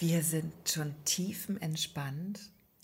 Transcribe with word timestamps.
Wir 0.00 0.22
sind 0.22 0.54
schon 0.64 0.94
tiefenentspannt. 1.04 2.40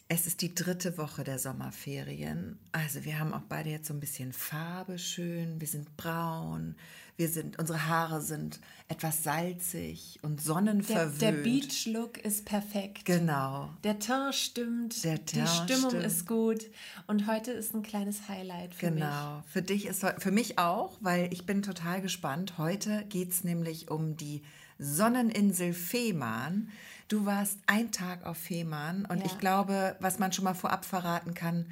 Es 0.07 0.27
ist 0.27 0.43
die 0.43 0.55
dritte 0.55 0.99
Woche 0.99 1.25
der 1.25 1.39
Sommerferien. 1.39 2.59
Also 2.73 3.07
wir 3.07 3.19
haben 3.19 3.33
auch 3.33 3.45
beide 3.49 3.71
jetzt 3.71 3.89
so 3.89 3.95
ein 3.95 4.01
bisschen 4.01 4.35
Farbe 4.35 4.99
schön. 4.99 5.59
Wir 5.59 5.67
sind 5.67 5.97
braun. 5.97 6.77
Wir 7.17 7.31
sind, 7.31 7.59
unsere 7.59 7.89
Haare 7.89 8.21
sind 8.21 8.61
etwas 8.89 9.25
salzig 9.25 10.19
und 10.21 10.43
sonnenverwöhnt. 10.43 11.23
Der, 11.23 11.33
der 11.33 11.43
Beach-Look 11.43 12.19
ist 12.19 12.45
perfekt. 12.45 13.07
Genau. 13.07 13.71
Der 13.83 13.99
Teint 13.99 14.35
stimmt. 14.35 15.03
Der 15.03 15.25
Teint 15.25 15.49
die 15.49 15.73
Stimmung 15.73 15.91
stimmt. 15.93 16.05
ist 16.05 16.27
gut. 16.27 16.67
Und 17.07 17.27
heute 17.27 17.53
ist 17.53 17.75
ein 17.75 17.83
kleines 17.83 18.29
Highlight 18.29 18.75
für 18.75 18.91
mich. 18.91 19.03
Genau. 19.03 19.43
Für 19.47 19.63
dich 19.63 19.87
ist 19.87 20.05
für 20.19 20.31
mich 20.33 20.59
auch, 20.59 20.99
weil 21.01 21.33
ich 21.33 21.47
bin 21.47 21.63
total 21.63 22.03
gespannt. 22.03 22.59
Heute 22.59 23.07
geht 23.09 23.31
es 23.31 23.43
nämlich 23.43 23.91
um 23.91 24.19
die 24.19 24.43
Sonneninsel 24.79 25.73
Fehmarn. 25.73 26.69
Du 27.09 27.25
warst 27.25 27.59
ein 27.67 27.93
Tag 27.93 28.25
auf 28.27 28.37
Fehmarn 28.37 29.05
und 29.07 29.19
Ja. 29.19 29.27
ich 29.27 29.39
glaube, 29.39 29.97
was 30.01 30.19
man 30.19 30.33
schon 30.33 30.45
mal 30.45 30.55
vorab 30.55 30.85
verraten 30.85 31.35
kann, 31.35 31.67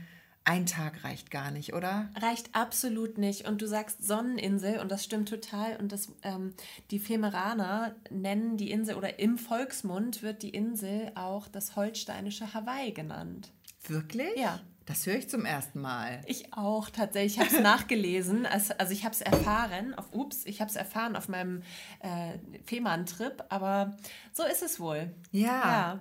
ein 0.47 0.67
Tag 0.67 1.05
reicht 1.05 1.31
gar 1.31 1.51
nicht, 1.51 1.73
oder? 1.73 2.11
Reicht 2.17 2.55
absolut 2.55 3.17
nicht. 3.17 3.49
Und 3.49 3.63
du 3.63 3.67
sagst 3.67 4.05
Sonneninsel 4.07 4.79
und 4.79 4.91
das 4.91 5.03
stimmt 5.03 5.31
total. 5.31 5.77
Und 5.79 5.91
das, 5.91 6.13
ähm, 6.23 6.53
die 6.91 6.99
Femeraner 6.99 7.95
nennen 8.11 8.59
die 8.59 8.71
Insel 8.71 8.97
oder 8.97 9.19
im 9.19 9.39
Volksmund 9.39 10.23
wird 10.23 10.43
die 10.43 10.51
Insel 10.51 11.11
auch 11.15 11.49
das 11.49 11.77
holsteinische 11.77 12.53
Hawaii 12.53 12.93
genannt. 12.93 13.53
Wirklich? 13.89 14.37
Ja. 14.37 14.61
Das 14.87 15.07
höre 15.07 15.17
ich 15.17 15.29
zum 15.31 15.45
ersten 15.45 15.81
Mal. 15.81 16.21
Ich 16.27 16.53
auch 16.53 16.91
tatsächlich. 16.91 17.37
Ich 17.37 17.41
habe 17.41 17.51
es 17.57 17.63
nachgelesen. 17.63 18.47
Also, 18.47 18.75
also 18.79 18.93
ich 18.93 19.05
habe 19.05 19.15
es 19.15 19.21
erfahren 19.21 19.95
auf, 19.95 20.13
ups, 20.13 20.45
ich 20.45 20.61
habe 20.61 20.71
es 20.71 20.77
erfahren 20.77 21.17
auf 21.17 21.29
meinem 21.29 21.63
äh, 22.01 22.39
Fehmarn-Trip. 22.65 23.45
Aber 23.49 23.97
so 24.33 24.45
ist 24.45 24.63
es 24.63 24.79
wohl. 24.79 25.11
Ja. 25.31 25.47
Ja. 25.47 26.01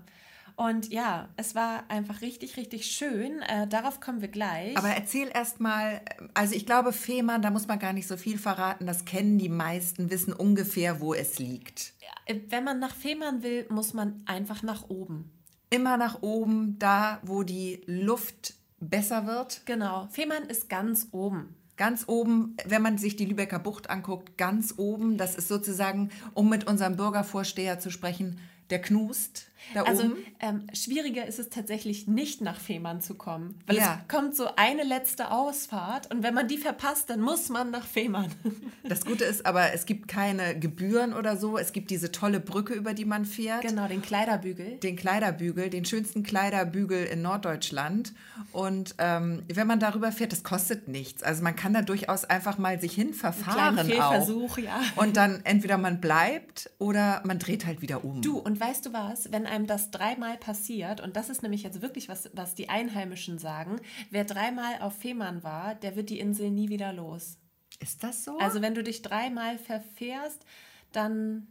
Und 0.56 0.92
ja, 0.94 1.30
es 1.36 1.56
war 1.56 1.86
einfach 1.90 2.22
richtig, 2.22 2.58
richtig 2.58 2.86
schön. 2.86 3.42
Äh, 3.42 3.68
darauf 3.68 4.00
kommen 4.00 4.22
wir 4.22 4.28
gleich. 4.28 4.78
Aber 4.78 4.90
erzähl 4.90 5.30
erst 5.34 5.60
mal, 5.60 6.02
also 6.36 6.54
ich 6.54 6.66
glaube, 6.66 6.94
Fehmarn, 6.94 7.42
da 7.42 7.50
muss 7.50 7.68
man 7.68 7.80
gar 7.80 7.94
nicht 7.94 8.08
so 8.08 8.18
viel 8.18 8.38
verraten. 8.38 8.86
Das 8.86 9.06
kennen 9.06 9.40
die 9.40 9.50
meisten, 9.50 10.12
wissen 10.12 10.32
ungefähr, 10.32 11.00
wo 11.02 11.14
es 11.14 11.40
liegt. 11.40 11.94
Äh, 12.26 12.36
Wenn 12.50 12.64
man 12.64 12.80
nach 12.80 12.94
Fehmarn 12.94 13.42
will, 13.42 13.66
muss 13.70 13.94
man 13.94 14.22
einfach 14.26 14.62
nach 14.62 14.90
oben. 14.90 15.32
Immer 15.70 15.98
nach 15.98 16.22
oben, 16.22 16.78
da, 16.78 17.20
wo 17.24 17.42
die 17.42 17.82
Luft 17.88 18.54
besser 18.90 19.26
wird. 19.26 19.62
Genau. 19.66 20.08
Fehmarn 20.12 20.44
ist 20.44 20.70
ganz 20.70 21.08
oben. 21.12 21.56
Ganz 21.76 22.04
oben, 22.08 22.56
wenn 22.66 22.84
man 22.84 22.98
sich 22.98 23.16
die 23.16 23.26
Lübecker 23.26 23.60
Bucht 23.60 23.90
anguckt, 23.90 24.38
ganz 24.38 24.76
oben, 24.78 25.18
das 25.18 25.36
ist 25.36 25.48
sozusagen, 25.48 26.12
um 26.36 26.48
mit 26.50 26.68
unserem 26.68 26.96
Bürgervorsteher 26.96 27.80
zu 27.80 27.90
sprechen, 27.90 28.40
der 28.70 28.82
Knust 28.82 29.48
da 29.74 29.84
Also 29.84 30.12
ähm, 30.40 30.68
schwieriger 30.74 31.26
ist 31.26 31.40
es 31.40 31.50
tatsächlich 31.50 32.08
nicht 32.08 32.42
nach 32.42 32.60
Fehmarn 32.60 33.02
zu 33.02 33.16
kommen, 33.16 33.60
weil 33.68 33.78
Ja. 33.78 34.00
es 34.02 34.08
kommt 34.14 34.36
so 34.36 34.48
eine 34.56 34.84
letzte 34.84 35.32
Ausfahrt 35.32 36.12
und 36.14 36.24
wenn 36.24 36.34
man 36.34 36.48
die 36.48 36.58
verpasst, 36.58 37.10
dann 37.10 37.22
muss 37.22 37.50
man 37.50 37.72
nach 37.72 37.86
Fehmarn. 37.86 38.32
Das 38.88 39.06
Gute 39.06 39.24
ist 39.24 39.46
aber, 39.46 39.74
es 39.74 39.86
gibt 39.86 40.08
keine 40.10 40.60
Gebühren 40.60 41.14
oder 41.14 41.38
so. 41.38 41.58
Es 41.58 41.72
gibt 41.72 41.90
diese 41.90 42.12
tolle 42.12 42.40
Brücke, 42.42 42.74
über 42.74 42.94
die 42.94 43.06
man 43.06 43.24
fährt. 43.26 43.62
genau, 43.62 43.88
den 43.88 44.02
Kleiderbügel. 44.02 44.78
den 44.80 44.96
Kleiderbügel, 44.98 45.70
den 45.70 45.86
schönsten 45.86 46.22
Kleiderbügel 46.24 47.06
in 47.06 47.22
Norddeutschland. 47.22 48.14
Und 48.52 48.96
ähm, 48.98 49.44
wenn 49.48 49.68
man 49.68 49.80
darüber 49.80 50.12
fährt, 50.12 50.32
das 50.34 50.44
kostet 50.44 50.88
nichts. 50.90 51.24
Also 51.24 51.44
man 51.44 51.56
kann 51.56 51.74
da 51.74 51.82
durchaus 51.82 52.26
einfach 52.26 52.58
mal 52.58 52.80
sich 52.82 52.94
hinverfahren 52.94 53.80
auch. 53.80 53.84
Fehlversuch, 53.86 54.58
ja. 54.58 54.82
Und 54.98 55.16
dann 55.18 55.42
entweder 55.46 55.78
man 55.78 56.02
bleibt 56.02 56.70
oder 56.78 57.22
man 57.26 57.40
dreht 57.40 57.66
halt 57.66 57.82
wieder 57.82 58.04
um. 58.04 58.22
Du, 58.22 58.38
und 58.38 58.60
weißt 58.60 58.86
du 58.86 58.94
was, 58.94 59.32
wenn 59.32 59.46
einem 59.54 59.68
das 59.68 59.92
dreimal 59.92 60.38
passiert, 60.38 61.00
und 61.02 61.16
das 61.16 61.30
ist 61.30 61.44
nämlich 61.44 61.64
jetzt 61.64 61.82
wirklich 61.82 62.10
was, 62.10 62.30
was 62.34 62.56
die 62.56 62.70
Einheimischen 62.70 63.38
sagen, 63.38 63.80
wer 64.10 64.26
dreimal 64.26 64.80
auf 64.82 64.96
Fehmarn 64.98 65.44
war, 65.44 65.76
der 65.76 65.96
wird 65.96 66.10
die 66.10 66.20
Insel 66.20 66.50
nie 66.52 66.70
wieder 66.70 66.92
los. 66.92 67.38
Ist 67.80 68.04
das 68.04 68.24
so? 68.24 68.38
Also 68.40 68.62
wenn 68.62 68.76
du 68.76 68.84
dich 68.84 69.02
dreimal 69.02 69.58
verfährst, 69.58 70.46
dann 70.92 71.48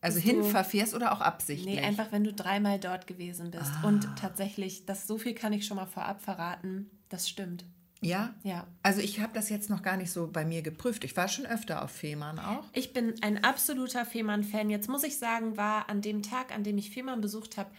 Also 0.00 0.16
bist 0.20 0.26
du- 0.26 0.30
hinverfährst 0.42 0.94
oder 0.94 1.12
auch 1.12 1.20
absichtlich? 1.20 1.76
Nee, 1.76 1.80
einfach 1.86 2.12
wenn 2.12 2.24
du 2.24 2.32
dreimal 2.32 2.78
dort 2.78 3.06
gewesen 3.06 3.50
bist. 3.50 3.72
Und 3.82 4.06
tatsächlich, 4.16 4.86
das 4.86 5.06
so 5.06 5.18
viel 5.18 5.34
kann 5.34 5.52
ich 5.52 5.66
schon 5.66 5.76
mal 5.76 5.86
vorab 5.86 6.20
verraten, 6.22 6.90
das 7.08 7.28
stimmt. 7.28 7.64
Ja? 8.06 8.34
Ja. 8.42 8.66
Also 8.82 9.00
ich 9.00 9.20
habe 9.20 9.32
das 9.34 9.48
jetzt 9.48 9.70
noch 9.70 9.82
gar 9.82 9.96
nicht 9.96 10.10
so 10.10 10.28
bei 10.28 10.44
mir 10.44 10.62
geprüft. 10.62 11.04
Ich 11.04 11.16
war 11.16 11.28
schon 11.28 11.46
öfter 11.46 11.82
auf 11.82 11.90
Fehmarn 11.90 12.38
auch. 12.38 12.64
Ich 12.72 12.92
bin 12.92 13.14
ein 13.22 13.42
absoluter 13.44 14.04
Fehmarn-Fan. 14.04 14.70
Jetzt 14.70 14.88
muss 14.88 15.04
ich 15.04 15.18
sagen, 15.18 15.56
war 15.56 15.88
an 15.88 16.00
dem 16.00 16.22
Tag, 16.22 16.54
an 16.54 16.64
dem 16.64 16.78
ich 16.78 16.90
Fehmarn 16.90 17.20
besucht 17.20 17.56
habe, 17.56 17.70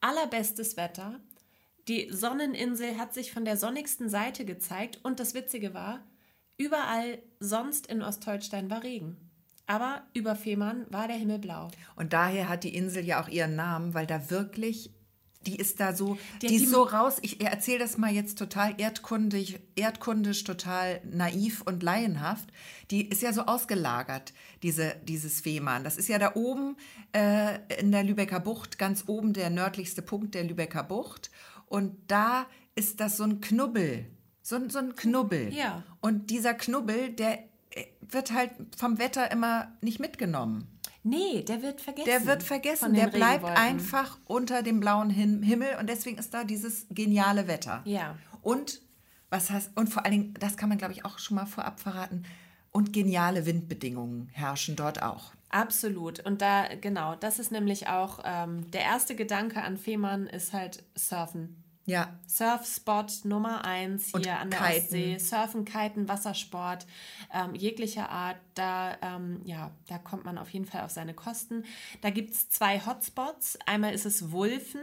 allerbestes 0.00 0.76
Wetter. 0.76 1.20
Die 1.88 2.08
Sonneninsel 2.10 2.98
hat 2.98 3.12
sich 3.12 3.32
von 3.32 3.44
der 3.44 3.56
sonnigsten 3.56 4.08
Seite 4.08 4.44
gezeigt 4.44 5.00
und 5.02 5.18
das 5.18 5.34
Witzige 5.34 5.74
war, 5.74 6.00
überall 6.56 7.18
sonst 7.40 7.88
in 7.88 8.02
Ostholstein 8.02 8.70
war 8.70 8.84
Regen. 8.84 9.16
Aber 9.66 10.02
über 10.12 10.36
Fehmarn 10.36 10.86
war 10.90 11.08
der 11.08 11.16
Himmel 11.16 11.38
blau. 11.38 11.70
Und 11.96 12.12
daher 12.12 12.48
hat 12.48 12.64
die 12.64 12.74
Insel 12.74 13.04
ja 13.04 13.22
auch 13.22 13.28
ihren 13.28 13.56
Namen, 13.56 13.94
weil 13.94 14.06
da 14.06 14.30
wirklich, 14.30 14.90
die 15.46 15.56
ist 15.56 15.80
da 15.80 15.94
so, 15.94 16.18
Die 16.40 16.46
die, 16.48 16.56
ist 16.56 16.70
so 16.70 16.82
raus. 16.82 17.18
Ich 17.22 17.40
erzähle 17.40 17.78
das 17.80 17.98
mal 17.98 18.12
jetzt 18.12 18.38
total 18.38 18.74
erdkundig, 18.78 19.60
erdkundisch, 19.76 20.44
total 20.44 21.00
naiv 21.04 21.62
und 21.62 21.82
laienhaft. 21.82 22.48
Die 22.90 23.08
ist 23.08 23.22
ja 23.22 23.32
so 23.32 23.42
ausgelagert, 23.42 24.32
diese, 24.62 24.94
dieses 25.04 25.40
Fehmarn. 25.40 25.84
Das 25.84 25.96
ist 25.96 26.08
ja 26.08 26.18
da 26.18 26.32
oben 26.34 26.76
äh, 27.14 27.58
in 27.80 27.92
der 27.92 28.04
Lübecker 28.04 28.40
Bucht, 28.40 28.78
ganz 28.78 29.04
oben 29.06 29.32
der 29.32 29.50
nördlichste 29.50 30.02
Punkt 30.02 30.34
der 30.34 30.44
Lübecker 30.44 30.82
Bucht. 30.82 31.30
Und 31.66 31.96
da 32.08 32.46
ist 32.74 33.00
das 33.00 33.16
so 33.16 33.24
ein 33.24 33.40
Knubbel. 33.40 34.06
So, 34.42 34.56
ein- 34.56 34.70
so 34.70 34.78
ein 34.78 34.94
Knubbel. 34.96 35.52
Ja. 35.54 35.82
Und 36.00 36.30
dieser 36.30 36.54
Knubbel, 36.54 37.10
der 37.10 37.38
äh, 37.70 37.84
wird 38.00 38.32
halt 38.32 38.50
vom 38.76 38.98
Wetter 38.98 39.30
immer 39.30 39.72
nicht 39.80 40.00
mitgenommen. 40.00 40.66
Nee, 41.04 41.42
der 41.42 41.62
wird 41.62 41.80
vergessen. 41.80 42.06
Der 42.06 42.26
wird 42.26 42.42
vergessen, 42.42 42.94
der 42.94 43.08
bleibt 43.08 43.44
einfach 43.44 44.18
unter 44.26 44.62
dem 44.62 44.80
blauen 44.80 45.10
Him 45.10 45.42
Himmel 45.42 45.76
und 45.80 45.88
deswegen 45.88 46.18
ist 46.18 46.32
da 46.32 46.44
dieses 46.44 46.86
geniale 46.90 47.48
Wetter. 47.48 47.82
Ja. 47.84 48.16
Und 48.40 48.80
was 49.30 49.50
heißt 49.50 49.72
und 49.76 49.88
vor 49.88 50.04
allen 50.04 50.12
Dingen, 50.12 50.34
das 50.38 50.56
kann 50.56 50.68
man 50.68 50.78
glaube 50.78 50.92
ich 50.92 51.04
auch 51.04 51.18
schon 51.18 51.36
mal 51.36 51.46
vorab 51.46 51.80
verraten, 51.80 52.24
und 52.72 52.92
geniale 52.92 53.46
Windbedingungen 53.46 54.28
herrschen 54.32 54.76
dort 54.76 55.02
auch. 55.02 55.32
Absolut. 55.50 56.20
Und 56.20 56.40
da, 56.40 56.74
genau, 56.80 57.14
das 57.14 57.38
ist 57.38 57.52
nämlich 57.52 57.86
auch 57.88 58.20
ähm, 58.24 58.70
der 58.70 58.80
erste 58.80 59.14
Gedanke 59.14 59.62
an 59.62 59.76
Fehmarn 59.76 60.26
ist 60.26 60.54
halt 60.54 60.82
Surfen. 60.96 61.61
Ja, 61.84 62.16
Surfspot 62.26 63.24
Nummer 63.24 63.64
eins 63.64 64.06
hier 64.06 64.16
Und 64.16 64.28
an 64.28 64.50
der 64.50 64.60
Kiten. 64.60 64.82
Ostsee. 64.84 65.18
Surfen, 65.18 65.64
Kiten, 65.64 66.08
Wassersport, 66.08 66.86
ähm, 67.32 67.54
jeglicher 67.54 68.08
Art. 68.08 68.36
Da, 68.54 68.96
ähm, 69.02 69.40
ja, 69.44 69.72
da 69.88 69.98
kommt 69.98 70.24
man 70.24 70.38
auf 70.38 70.50
jeden 70.50 70.66
Fall 70.66 70.82
auf 70.82 70.90
seine 70.90 71.14
Kosten. 71.14 71.64
Da 72.00 72.10
gibt 72.10 72.30
es 72.30 72.48
zwei 72.50 72.80
Hotspots. 72.80 73.58
Einmal 73.66 73.94
ist 73.94 74.06
es 74.06 74.30
Wulfen. 74.30 74.82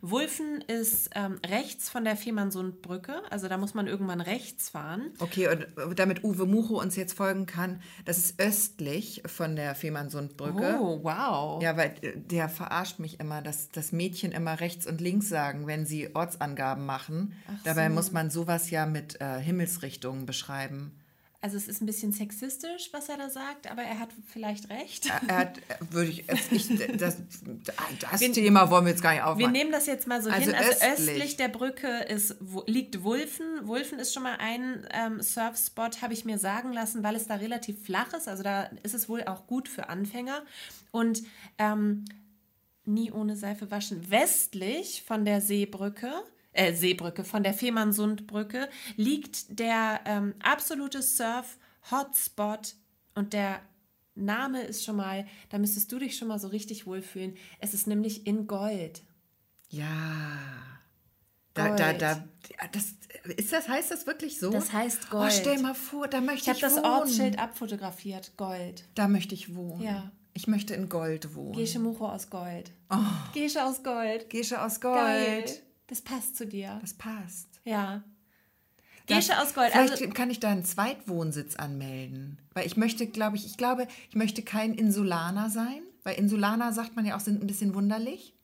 Wulfen 0.00 0.62
ist 0.66 1.10
ähm, 1.14 1.38
rechts 1.46 1.88
von 1.88 2.04
der 2.04 2.16
Fehmarnsundbrücke. 2.16 3.22
Also 3.30 3.48
da 3.48 3.58
muss 3.58 3.74
man 3.74 3.86
irgendwann 3.86 4.20
rechts 4.20 4.70
fahren. 4.70 5.12
okay, 5.18 5.48
und 5.48 5.98
damit 5.98 6.24
Uwe 6.24 6.46
Mucho 6.46 6.80
uns 6.80 6.96
jetzt 6.96 7.14
folgen 7.14 7.46
kann, 7.46 7.80
das 8.04 8.18
ist 8.18 8.40
östlich 8.40 9.22
von 9.26 9.56
der 9.56 9.74
Fehmarnsundbrücke. 9.74 10.78
Oh, 10.80 11.00
wow. 11.02 11.62
Ja, 11.62 11.76
weil 11.76 11.94
äh, 12.02 12.12
der 12.16 12.48
verarscht 12.48 12.98
mich 12.98 13.20
immer, 13.20 13.42
dass 13.42 13.70
das 13.70 13.92
Mädchen 13.92 14.32
immer 14.32 14.60
rechts 14.60 14.86
und 14.86 15.00
links 15.00 15.28
sagen, 15.28 15.66
wenn 15.66 15.86
sie 15.86 16.14
Ortsangaben 16.14 16.86
machen. 16.86 17.34
Dabei 17.64 17.88
muss 17.88 18.12
man 18.12 18.30
sowas 18.30 18.70
ja 18.70 18.86
mit 18.86 19.20
äh, 19.20 19.38
Himmelsrichtungen 19.40 20.26
beschreiben. 20.26 20.92
Also 21.42 21.56
es 21.56 21.68
ist 21.68 21.80
ein 21.80 21.86
bisschen 21.86 22.12
sexistisch, 22.12 22.90
was 22.92 23.08
er 23.08 23.16
da 23.16 23.30
sagt, 23.30 23.70
aber 23.70 23.80
er 23.82 23.98
hat 23.98 24.10
vielleicht 24.26 24.68
recht. 24.68 25.10
Er 25.26 25.36
hat, 25.38 25.58
würde 25.90 26.10
ich, 26.10 26.24
ich 26.50 26.68
das, 26.98 27.16
das 28.10 28.20
Thema 28.20 28.70
wollen 28.70 28.84
wir 28.84 28.90
jetzt 28.90 29.02
gar 29.02 29.12
nicht 29.12 29.22
Wir 29.22 29.26
aufmachen. 29.26 29.52
nehmen 29.52 29.72
das 29.72 29.86
jetzt 29.86 30.06
mal 30.06 30.22
so 30.22 30.28
Also 30.28 30.50
hin. 30.50 30.54
Also 30.54 30.70
östlich. 30.70 31.08
östlich. 31.08 31.36
der 31.38 31.48
Brücke 31.48 31.88
ist, 32.08 32.36
liegt 32.66 33.02
Wulfen. 33.02 33.66
Wulfen 33.66 33.98
ist 33.98 34.12
schon 34.12 34.22
mal 34.22 34.36
ein 34.38 34.86
ähm, 34.92 35.22
Surfspot, 35.22 36.02
habe 36.02 36.12
ich 36.12 36.26
mir 36.26 36.36
sagen 36.38 36.74
lassen, 36.74 37.02
weil 37.02 37.16
es 37.16 37.26
da 37.26 37.36
relativ 37.36 37.84
flach 37.86 38.12
ist. 38.12 38.28
Also 38.28 38.42
da 38.42 38.64
ist 38.82 38.94
es 38.94 39.08
wohl 39.08 39.22
auch 39.24 39.46
gut 39.46 39.66
für 39.66 39.88
Anfänger. 39.88 40.42
Und 40.90 41.22
ähm, 41.56 42.04
nie 42.84 43.12
ohne 43.12 43.34
Seife 43.36 43.70
waschen. 43.70 44.10
Westlich 44.10 45.04
von 45.06 45.24
der 45.24 45.40
Seebrücke, 45.40 46.12
äh, 46.60 46.74
Seebrücke, 46.74 47.24
von 47.24 47.42
der 47.42 47.54
Fehmarnsundbrücke 47.54 48.68
liegt 48.96 49.58
der 49.58 50.00
ähm, 50.04 50.34
absolute 50.42 51.02
Surf-Hotspot 51.02 52.74
und 53.14 53.32
der 53.32 53.60
Name 54.14 54.62
ist 54.62 54.84
schon 54.84 54.96
mal, 54.96 55.26
da 55.48 55.58
müsstest 55.58 55.90
du 55.92 55.98
dich 55.98 56.16
schon 56.18 56.28
mal 56.28 56.38
so 56.38 56.48
richtig 56.48 56.86
wohlfühlen. 56.86 57.36
Es 57.60 57.72
ist 57.72 57.86
nämlich 57.86 58.26
in 58.26 58.46
Gold. 58.46 59.02
Ja. 59.70 59.86
Da, 61.54 61.74
da, 61.74 61.90
Gold. 61.90 62.02
da, 62.02 62.22
das, 62.72 62.94
ist 63.36 63.52
das, 63.52 63.68
heißt 63.68 63.90
das 63.90 64.06
wirklich 64.06 64.38
so? 64.38 64.50
Das 64.50 64.72
heißt 64.72 65.08
Oh, 65.12 65.26
stell 65.30 65.54
Gold. 65.54 65.62
mal 65.62 65.74
vor, 65.74 66.08
da 66.08 66.20
möchte 66.20 66.50
Ich 66.50 66.58
ich, 66.58 66.62
habe 66.64 66.74
das 66.74 66.82
wohnen. 66.82 66.92
Ortsschild 67.00 67.38
abfotografiert. 67.38 68.32
Gold. 68.36 68.84
Da 68.94 69.08
möchte 69.08 69.34
ich 69.34 69.54
wohnen. 69.54 69.82
Ja. 69.82 70.12
Ich 70.34 70.46
möchte 70.46 70.74
in 70.74 70.88
Gold 70.88 71.34
wohnen. 71.34 71.54
Gesche 71.54 71.78
Mucho 71.78 72.08
aus 72.08 72.30
Gold. 72.30 72.70
Oh. 72.90 72.96
Gesche 73.34 73.64
aus 73.64 73.82
Gold. 73.82 74.28
Gesche 74.30 74.62
aus 74.62 74.80
Gold. 74.80 74.96
Geil. 74.96 75.44
Das 75.90 76.00
passt 76.00 76.36
zu 76.36 76.46
dir. 76.46 76.78
Das 76.80 76.94
passt. 76.94 77.60
Ja. 77.64 78.02
Gesche 79.06 79.38
aus 79.40 79.54
Gold. 79.54 79.72
Vielleicht 79.72 79.92
Also, 79.92 80.08
kann 80.10 80.30
ich 80.30 80.38
da 80.40 80.48
einen 80.50 80.64
Zweitwohnsitz 80.64 81.56
anmelden. 81.56 82.38
Weil 82.54 82.66
ich 82.66 82.76
möchte, 82.76 83.06
glaube 83.08 83.36
ich, 83.36 83.44
ich 83.44 83.56
glaube, 83.56 83.88
ich 84.08 84.14
möchte 84.14 84.42
kein 84.42 84.72
Insulaner 84.74 85.50
sein. 85.50 85.82
Weil 86.04 86.16
Insulaner, 86.18 86.72
sagt 86.72 86.94
man 86.96 87.04
ja 87.04 87.16
auch, 87.16 87.20
sind 87.20 87.42
ein 87.42 87.46
bisschen 87.46 87.74
wunderlich. 87.74 88.34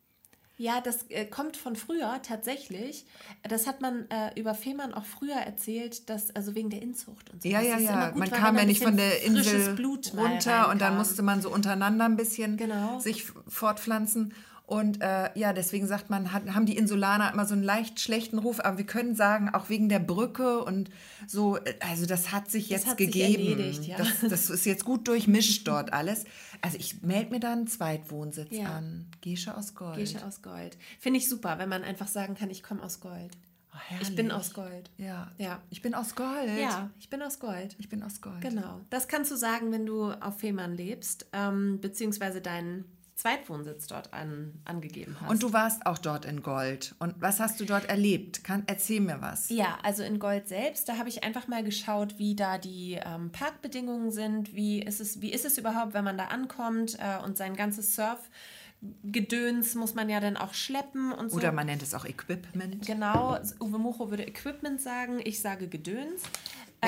ja, 0.59 0.81
das 0.81 1.05
äh, 1.11 1.25
kommt 1.27 1.57
von 1.57 1.77
früher 1.77 2.21
tatsächlich. 2.23 3.07
Das 3.49 3.67
hat 3.67 3.81
man 3.81 4.11
äh, 4.11 4.39
über 4.41 4.55
Fehmarn 4.55 4.93
auch 4.95 5.05
früher 5.05 5.37
erzählt, 5.37 6.09
dass, 6.11 6.35
also 6.35 6.55
wegen 6.55 6.71
der 6.71 6.83
Inzucht 6.83 7.31
und 7.31 7.43
so. 7.43 7.49
Ja, 7.49 7.61
Das 7.61 7.69
ja, 7.69 7.79
ja. 7.79 8.09
gut, 8.11 8.19
man 8.19 8.31
kam 8.31 8.57
ja 8.57 8.65
nicht 8.65 8.83
von 8.83 8.97
der 8.97 9.23
Insel 9.23 9.77
runter 10.17 10.71
und 10.71 10.81
dann 10.81 10.97
musste 10.97 11.23
man 11.23 11.43
so 11.43 11.51
untereinander 11.53 12.07
ein 12.07 12.17
bisschen 12.17 12.57
Genau. 12.57 12.99
sich 12.99 13.25
fortpflanzen. 13.47 14.35
Und 14.67 15.01
äh, 15.01 15.31
ja, 15.39 15.53
deswegen 15.53 15.87
sagt 15.87 16.11
man, 16.11 16.33
hat, 16.33 16.45
haben 16.53 16.67
die 16.67 16.77
Insulaner 16.77 17.33
immer 17.33 17.47
so 17.47 17.55
einen 17.55 17.63
leicht 17.63 18.01
schlechten 18.01 18.37
Ruf, 18.39 18.59
aber 18.59 18.79
wir 18.79 18.85
können 18.87 19.15
sagen, 19.15 19.49
auch 19.55 19.69
wegen 19.69 19.89
der 19.89 20.01
Brücke 20.01 20.65
und 20.65 20.91
so, 21.29 21.57
äh, 21.59 21.75
also 21.89 22.05
das 22.05 22.33
hat 22.33 22.51
sich 22.51 22.69
jetzt 22.69 22.87
hat 22.89 22.99
sich 22.99 23.07
gegeben. 23.07 23.47
erledigt, 23.47 23.85
ja. 23.85 23.97
das, 23.97 24.09
das 24.29 24.51
ist 24.51 24.67
jetzt 24.67 24.85
gut 24.85 25.07
durchmischt 25.07 25.69
dort 25.69 25.93
alles. 25.93 26.25
Also 26.63 26.79
ich 26.79 27.01
melde 27.03 27.31
mir 27.31 27.39
da 27.39 27.53
einen 27.53 27.69
Zweitwohnsitz 27.69 28.49
Ja. 28.51 28.71
an. 28.73 29.07
Gesche 29.21 29.57
aus 29.57 29.77
Gold. 29.77 29.99
Gesche 29.99 30.27
aus 30.27 30.43
Gold. 30.43 30.77
Finde 30.99 31.19
ich 31.21 31.29
super, 31.29 31.59
wenn 31.59 31.69
man 31.69 31.85
einfach 31.85 32.09
sagen 32.09 32.35
kann, 32.35 32.51
ich 32.51 32.65
komme 32.65 32.83
aus 32.83 32.99
Gold. 32.99 33.37
Oh, 33.73 33.97
Ich 34.01 34.17
bin 34.17 34.33
aus 34.33 34.53
Gold. 34.53 34.91
Ja. 34.97 35.31
Ja. 35.39 35.61
Ich 35.71 35.81
bin 35.81 35.95
aus 35.95 36.17
Gold. 36.17 36.59
Ja, 36.61 36.91
ich 36.99 37.09
bin 37.09 37.23
aus 37.23 37.39
Gold. 37.39 37.77
Ich 37.79 37.89
bin 37.89 38.03
aus 38.03 38.21
Gold. 38.21 38.41
Genau. 38.41 38.81
Das 38.91 39.07
kannst 39.07 39.31
du 39.31 39.37
sagen, 39.37 39.71
wenn 39.71 39.87
du 39.87 40.11
auf 40.11 40.39
Fehmarn 40.41 40.75
lebst, 40.75 41.27
ähm, 41.33 41.79
beziehungsweise 41.81 42.41
deinen 42.41 42.85
Zweitwohnsitz 43.17 43.87
dort 43.87 44.13
an, 44.13 44.61
angegeben 44.67 45.17
hast. 45.19 45.31
Und 45.31 45.43
du 45.43 45.55
warst 45.55 45.87
auch 45.87 45.97
dort 45.97 46.27
in 46.27 46.43
Gold. 46.43 46.95
Und 46.99 47.15
was 47.19 47.41
hast 47.41 47.59
du 47.59 47.65
dort 47.65 47.87
erlebt? 47.87 48.45
Kann, 48.45 48.65
erzähl 48.67 49.01
mir 49.01 49.23
was. 49.23 49.49
Ja, 49.49 49.79
also 49.83 50.03
in 50.03 50.19
Gold 50.19 50.49
selbst, 50.49 50.87
da 50.87 50.99
habe 50.99 51.09
ich 51.09 51.25
einfach 51.25 51.49
mal 51.49 51.65
geschaut, 51.65 52.19
wie 52.19 52.37
da 52.37 52.59
die 52.59 53.01
ähm, 53.03 53.33
Parkbedingungen 53.33 54.11
sind, 54.11 54.55
wie 54.55 54.83
ist, 54.83 55.01
es, 55.01 55.23
wie 55.23 55.33
ist 55.33 55.47
es 55.47 55.57
überhaupt, 55.57 55.95
wenn 55.95 56.05
man 56.05 56.19
da 56.19 56.27
ankommt 56.27 56.99
äh, 56.99 57.25
und 57.25 57.39
sein 57.39 57.57
ganzes 57.57 57.97
Surfgedöns 57.97 59.75
muss 59.77 59.95
man 59.95 60.11
ja 60.11 60.21
dann 60.21 60.37
auch 60.37 60.53
schleppen 60.53 61.13
und 61.13 61.31
so. 61.31 61.39
Oder 61.39 61.53
man 61.53 61.65
nennt 61.65 61.83
es 61.83 61.95
auch 61.95 62.05
Equipment. 62.05 62.87
Genau, 62.87 63.39
Uwe 63.61 63.79
Mucho 63.79 64.11
würde 64.11 64.25
Equipment 64.25 64.83
sagen, 64.83 65.23
ich 65.25 65.41
sage 65.41 65.69
Gedöns. 65.69 66.21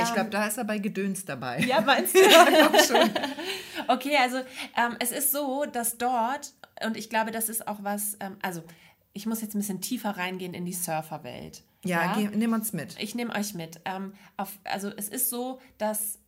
Ich 0.03 0.13
glaube, 0.15 0.31
da 0.31 0.47
ist 0.47 0.59
er 0.59 0.65
bei 0.65 0.79
Gedöns 0.79 1.25
dabei. 1.25 1.61
Ja, 1.61 1.81
meinst 1.87 2.15
du? 2.15 2.21
schon. 2.87 3.11
Okay, 3.87 4.19
also 4.21 4.39
ähm, 4.77 4.97
es 4.99 5.13
ist 5.13 5.33
so, 5.33 5.65
dass 5.65 5.97
dort, 5.97 6.53
und 6.85 6.97
ich 6.99 7.09
glaube, 7.09 7.31
das 7.31 7.49
ist 7.49 7.67
auch 7.67 7.79
was, 7.81 8.19
ähm, 8.21 8.37
also 8.43 8.63
ich 9.15 9.25
muss 9.25 9.41
jetzt 9.41 9.55
ein 9.55 9.61
bisschen 9.61 9.81
tiefer 9.81 10.11
reingehen 10.11 10.53
in 10.53 10.67
die 10.67 10.75
Surferwelt. 10.75 11.63
Ja, 11.85 12.15
Geh, 12.15 12.29
nimm 12.29 12.53
uns 12.53 12.73
mit. 12.73 12.97
Ich 12.99 13.15
nehme 13.15 13.35
euch 13.35 13.55
mit. 13.55 13.81
Ähm, 13.85 14.13
auf, 14.37 14.59
also 14.65 14.91
es 14.97 15.09
ist 15.09 15.31
so, 15.31 15.61
dass 15.79 16.19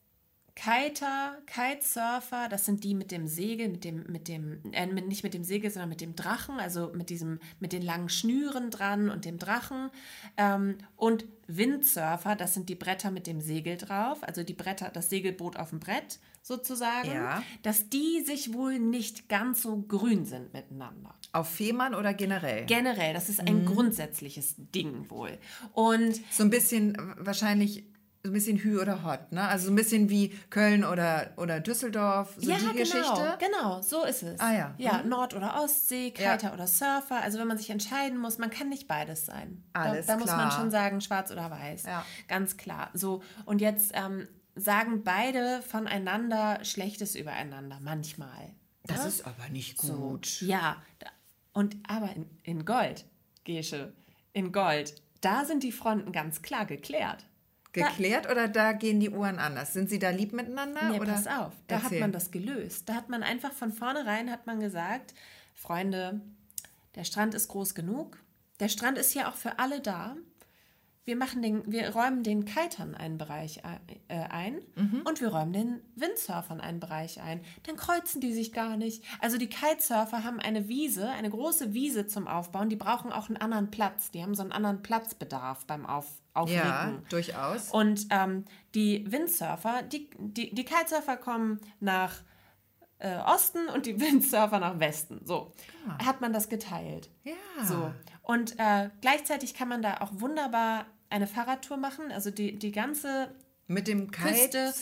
Kiter, 0.54 1.38
Kitesurfer, 1.46 2.48
das 2.50 2.64
sind 2.66 2.84
die 2.84 2.94
mit 2.94 3.10
dem 3.10 3.26
Segel, 3.26 3.68
mit 3.68 3.84
dem, 3.84 4.04
mit 4.08 4.28
dem, 4.28 4.60
äh, 4.72 4.86
nicht 4.86 5.22
mit 5.22 5.32
dem 5.34 5.44
Segel, 5.44 5.70
sondern 5.70 5.88
mit 5.88 6.00
dem 6.00 6.16
Drachen, 6.16 6.58
also 6.58 6.90
mit 6.94 7.08
diesem, 7.10 7.38
mit 7.60 7.72
den 7.72 7.82
langen 7.82 8.08
Schnüren 8.08 8.70
dran 8.70 9.10
und 9.10 9.24
dem 9.24 9.38
Drachen. 9.38 9.90
Ähm, 10.36 10.76
und 10.96 11.24
Windsurfer, 11.46 12.36
das 12.36 12.54
sind 12.54 12.68
die 12.68 12.74
Bretter 12.74 13.10
mit 13.10 13.26
dem 13.26 13.40
Segel 13.40 13.76
drauf, 13.76 14.18
also 14.22 14.42
die 14.42 14.54
Bretter, 14.54 14.90
das 14.90 15.08
Segelboot 15.10 15.56
auf 15.56 15.70
dem 15.70 15.80
Brett 15.80 16.18
sozusagen, 16.42 17.12
Ja. 17.12 17.42
dass 17.62 17.88
die 17.88 18.22
sich 18.24 18.52
wohl 18.54 18.78
nicht 18.78 19.28
ganz 19.28 19.62
so 19.62 19.76
grün 19.82 20.24
sind 20.24 20.52
miteinander. 20.52 21.14
Auf 21.32 21.48
Fehmarn 21.48 21.94
oder 21.94 22.12
generell? 22.14 22.66
Generell, 22.66 23.12
das 23.14 23.28
ist 23.28 23.40
ein 23.40 23.64
grundsätzliches 23.66 24.54
Ding 24.58 25.08
wohl. 25.10 25.38
Und 25.72 26.20
so 26.30 26.42
ein 26.42 26.50
bisschen 26.50 26.94
äh, 26.96 26.98
wahrscheinlich 27.18 27.84
so 28.22 28.28
ein 28.30 28.32
bisschen 28.34 28.58
Hü 28.58 28.78
oder 28.80 29.02
Hot, 29.02 29.32
ne? 29.32 29.48
Also 29.48 29.66
so 29.66 29.72
ein 29.72 29.76
bisschen 29.76 30.10
wie 30.10 30.28
Köln 30.50 30.84
oder, 30.84 31.32
oder 31.36 31.58
Düsseldorf, 31.60 32.34
so 32.36 32.50
ja, 32.50 32.56
die 32.58 32.62
genau, 32.64 32.72
Geschichte. 32.74 33.38
genau, 33.38 33.80
so 33.80 34.04
ist 34.04 34.22
es. 34.22 34.38
Ah, 34.40 34.52
ja. 34.52 34.74
Ja, 34.76 35.02
Nord- 35.02 35.34
oder 35.34 35.62
Ostsee, 35.62 36.12
Ja. 36.18 36.36
Kiter 36.36 36.52
oder 36.52 36.66
Surfer. 36.66 37.22
Also 37.22 37.38
wenn 37.38 37.46
man 37.48 37.56
sich 37.56 37.70
entscheiden 37.70 38.18
muss, 38.18 38.36
man 38.36 38.50
kann 38.50 38.68
nicht 38.68 38.86
beides 38.86 39.24
sein. 39.24 39.64
Alles 39.72 40.04
da 40.06 40.14
da 40.14 40.18
muss 40.18 40.28
man 40.30 40.48
klar. 40.48 40.50
schon 40.60 40.70
sagen, 40.70 41.00
schwarz 41.00 41.30
oder 41.30 41.50
weiß. 41.50 41.84
Ja. 41.84 42.04
Ganz 42.28 42.56
klar. 42.58 42.90
So, 42.92 43.22
und 43.46 43.60
jetzt 43.62 43.92
ähm, 43.94 44.28
sagen 44.54 45.02
beide 45.02 45.62
voneinander 45.62 46.62
Schlechtes 46.64 47.14
übereinander, 47.16 47.78
manchmal. 47.80 48.50
Das 48.84 48.98
Ja? 48.98 49.06
ist 49.06 49.26
aber 49.26 49.48
nicht 49.50 49.80
So, 49.80 49.94
gut. 49.94 50.42
Ja, 50.42 50.76
da- 50.98 51.06
und 51.54 51.76
aber 51.88 52.10
in, 52.14 52.26
in 52.42 52.64
Gold, 52.66 53.06
Gesche, 53.44 53.92
in 54.34 54.52
Gold, 54.52 55.00
da 55.22 55.44
sind 55.46 55.62
die 55.62 55.72
Fronten 55.72 56.12
ganz 56.12 56.42
klar 56.42 56.66
geklärt. 56.66 57.24
Geklärt 57.72 58.28
oder 58.28 58.48
da 58.48 58.72
gehen 58.72 58.98
die 58.98 59.10
Uhren 59.10 59.38
anders? 59.38 59.72
Sind 59.72 59.90
sie 59.90 59.98
da 59.98 60.10
lieb 60.10 60.32
miteinander? 60.32 60.90
Nee, 60.90 61.00
oder? 61.00 61.12
pass 61.12 61.26
auf, 61.26 61.52
da 61.68 61.76
hat 61.76 61.84
Erzähl. 61.84 62.00
man 62.00 62.12
das 62.12 62.30
gelöst. 62.30 62.88
Da 62.88 62.94
hat 62.94 63.08
man 63.08 63.22
einfach 63.22 63.52
von 63.52 63.72
vornherein 63.72 64.30
hat 64.30 64.46
man 64.46 64.58
gesagt, 64.60 65.14
Freunde, 65.54 66.20
der 66.96 67.04
Strand 67.04 67.34
ist 67.34 67.48
groß 67.48 67.74
genug. 67.74 68.18
Der 68.58 68.68
Strand 68.68 68.98
ist 68.98 69.12
hier 69.12 69.28
auch 69.28 69.36
für 69.36 69.58
alle 69.58 69.80
da. 69.80 70.16
Wir, 71.04 71.16
machen 71.16 71.42
den, 71.42 71.62
wir 71.70 71.90
räumen 71.94 72.22
den 72.22 72.44
Kitern 72.44 72.94
einen 72.94 73.18
Bereich 73.18 73.64
ein, 73.64 73.80
äh, 74.08 74.18
ein 74.28 74.60
Mhm. 74.76 75.02
und 75.04 75.20
wir 75.20 75.28
räumen 75.28 75.52
den 75.52 75.80
Windsurfern 75.96 76.60
einen 76.60 76.78
Bereich 76.78 77.20
ein. 77.20 77.40
Dann 77.64 77.76
kreuzen 77.76 78.20
die 78.20 78.32
sich 78.32 78.52
gar 78.52 78.76
nicht. 78.76 79.02
Also 79.20 79.38
die 79.38 79.48
Kitesurfer 79.48 80.22
haben 80.24 80.38
eine 80.40 80.68
Wiese, 80.68 81.08
eine 81.08 81.30
große 81.30 81.72
Wiese 81.72 82.06
zum 82.06 82.28
Aufbauen. 82.28 82.68
Die 82.68 82.76
brauchen 82.76 83.12
auch 83.12 83.28
einen 83.28 83.38
anderen 83.38 83.70
Platz. 83.70 84.10
Die 84.10 84.22
haben 84.22 84.34
so 84.34 84.42
einen 84.42 84.52
anderen 84.52 84.82
Platzbedarf 84.82 85.66
beim 85.66 85.86
Auf, 85.86 86.06
Aufregen. 86.34 86.60
Ja, 86.62 86.92
durchaus. 87.08 87.70
Und 87.70 88.06
ähm, 88.10 88.44
die 88.74 89.10
Windsurfer, 89.10 89.82
die, 89.82 90.10
die, 90.18 90.54
die 90.54 90.64
Kitesurfer 90.64 91.16
kommen 91.16 91.60
nach 91.80 92.12
äh, 92.98 93.16
Osten 93.16 93.68
und 93.74 93.86
die 93.86 93.98
Windsurfer 94.00 94.60
nach 94.60 94.78
Westen. 94.78 95.22
So 95.24 95.54
hat 96.04 96.20
man 96.20 96.32
das 96.34 96.48
geteilt. 96.50 97.08
Ja. 97.24 97.32
So. 97.64 97.90
Und 98.22 98.58
äh, 98.58 98.90
gleichzeitig 99.00 99.54
kann 99.54 99.68
man 99.68 99.82
da 99.82 99.98
auch 100.00 100.10
wunderbar 100.14 100.86
eine 101.08 101.26
Fahrradtour 101.26 101.76
machen. 101.76 102.12
Also 102.12 102.30
die, 102.30 102.58
die 102.58 102.72
ganze 102.72 103.28
Mit 103.66 103.88
dem 103.88 104.10
Küste. 104.10 104.72
Kite. 104.72 104.74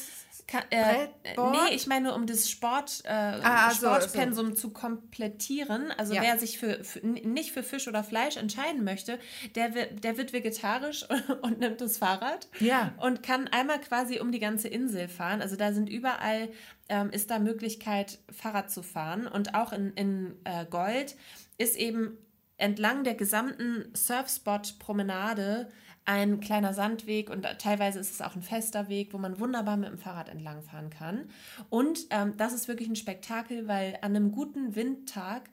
Ka 0.47 0.63
äh, 0.71 1.09
nee, 1.37 1.75
ich 1.75 1.87
meine 1.87 2.15
um 2.15 2.27
das 2.27 2.49
Sport, 2.49 3.03
äh, 3.05 3.11
Ah, 3.11 3.71
so, 3.71 3.87
Sportpensum 3.87 4.57
zu 4.57 4.71
komplettieren. 4.71 5.91
Also 5.93 6.15
Ja. 6.15 6.23
wer 6.23 6.39
sich 6.39 6.59
für, 6.59 6.83
für 6.85 7.01
nicht 7.07 7.53
für 7.53 7.63
Fisch 7.63 7.87
oder 7.87 8.03
Fleisch 8.03 8.39
entscheiden 8.39 8.83
möchte, 8.83 9.19
der 9.57 9.75
wird, 9.75 10.05
der 10.05 10.17
wird 10.17 10.33
vegetarisch 10.33 11.07
und 11.43 11.59
nimmt 11.59 11.83
das 11.83 11.99
Fahrrad 11.99 12.49
Ja. 12.61 12.95
und 12.99 13.23
kann 13.23 13.49
einmal 13.49 13.79
quasi 13.81 14.21
um 14.21 14.33
die 14.33 14.39
ganze 14.39 14.69
Insel 14.69 15.09
fahren. 15.09 15.43
Also 15.43 15.57
da 15.57 15.73
sind 15.75 15.91
überall 15.91 16.49
ähm, 16.89 17.11
ist 17.11 17.31
da 17.31 17.39
Möglichkeit 17.39 18.19
Fahrrad 18.35 18.71
zu 18.71 18.83
fahren 18.83 19.27
und 19.27 19.55
auch 19.55 19.73
in, 19.75 19.93
in 19.95 20.37
äh, 20.45 20.65
Gold 20.65 21.15
ist 21.59 21.77
eben 21.77 22.17
entlang 22.59 23.03
der 23.05 23.15
gesamten 23.15 23.87
Surfspot-Promenade 23.95 25.69
ein 26.05 26.41
kleiner 26.41 26.73
Sandweg 26.73 27.29
und 27.29 27.47
teilweise 27.59 27.99
ist 27.99 28.13
es 28.13 28.23
auch 28.23 28.35
ein 28.35 28.41
fester 28.43 28.89
Weg, 28.89 29.13
wo 29.13 29.19
man 29.19 29.39
wunderbar 29.41 29.77
mit 29.77 29.91
dem 29.91 29.99
Fahrrad 29.99 30.31
entlangfahren 30.31 30.89
kann. 30.89 31.29
Und 31.69 32.07
ähm, 32.11 32.35
das 32.39 32.55
ist 32.55 32.67
wirklich 32.67 32.89
ein 32.89 32.97
Spektakel, 32.97 33.69
weil 33.69 33.97
an 34.01 34.17
einem 34.17 34.33
guten 34.33 34.75
Windtag 34.75 35.51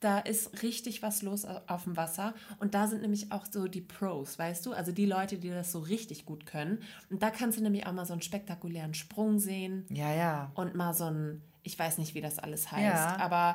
da 0.00 0.18
ist 0.18 0.64
richtig 0.64 1.00
was 1.02 1.22
los 1.22 1.44
au- 1.44 1.60
auf 1.68 1.84
dem 1.84 1.96
Wasser. 1.96 2.34
Und 2.58 2.74
da 2.74 2.88
sind 2.88 3.02
nämlich 3.02 3.30
auch 3.30 3.46
so 3.48 3.68
die 3.68 3.80
Pros, 3.80 4.36
weißt 4.36 4.66
du? 4.66 4.72
Also 4.72 4.90
die 4.90 5.06
Leute, 5.06 5.38
die 5.38 5.50
das 5.50 5.70
so 5.70 5.78
richtig 5.78 6.24
gut 6.26 6.44
können. 6.46 6.80
Und 7.08 7.22
da 7.22 7.30
kannst 7.30 7.56
du 7.58 7.62
nämlich 7.62 7.86
auch 7.86 7.92
mal 7.92 8.04
so 8.04 8.12
einen 8.12 8.22
spektakulären 8.22 8.94
Sprung 8.94 9.38
sehen 9.38 9.86
Ja, 9.90 10.12
ja. 10.12 10.50
und 10.56 10.74
mal 10.74 10.92
so 10.94 11.04
ein, 11.04 11.40
ich 11.62 11.78
weiß 11.78 11.98
nicht, 11.98 12.16
wie 12.16 12.20
das 12.20 12.40
alles 12.40 12.72
heißt, 12.72 12.82
Ja. 12.82 13.16
aber 13.18 13.54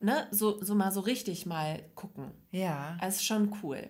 ne, 0.00 0.26
so, 0.30 0.62
so 0.62 0.74
mal 0.74 0.92
so 0.92 1.00
richtig 1.00 1.46
mal 1.46 1.82
gucken. 1.94 2.32
Ja. 2.50 2.96
Das 3.00 3.16
ist 3.16 3.24
schon 3.24 3.56
cool. 3.62 3.88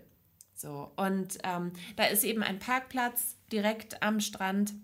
So, 0.55 0.93
und 0.97 1.39
ähm, 1.43 1.73
da 1.97 2.05
ist 2.05 2.23
eben 2.23 2.43
ein 2.43 2.59
Parkplatz 2.59 3.37
direkt 3.51 4.03
am 4.03 4.21
Strand, 4.21 4.75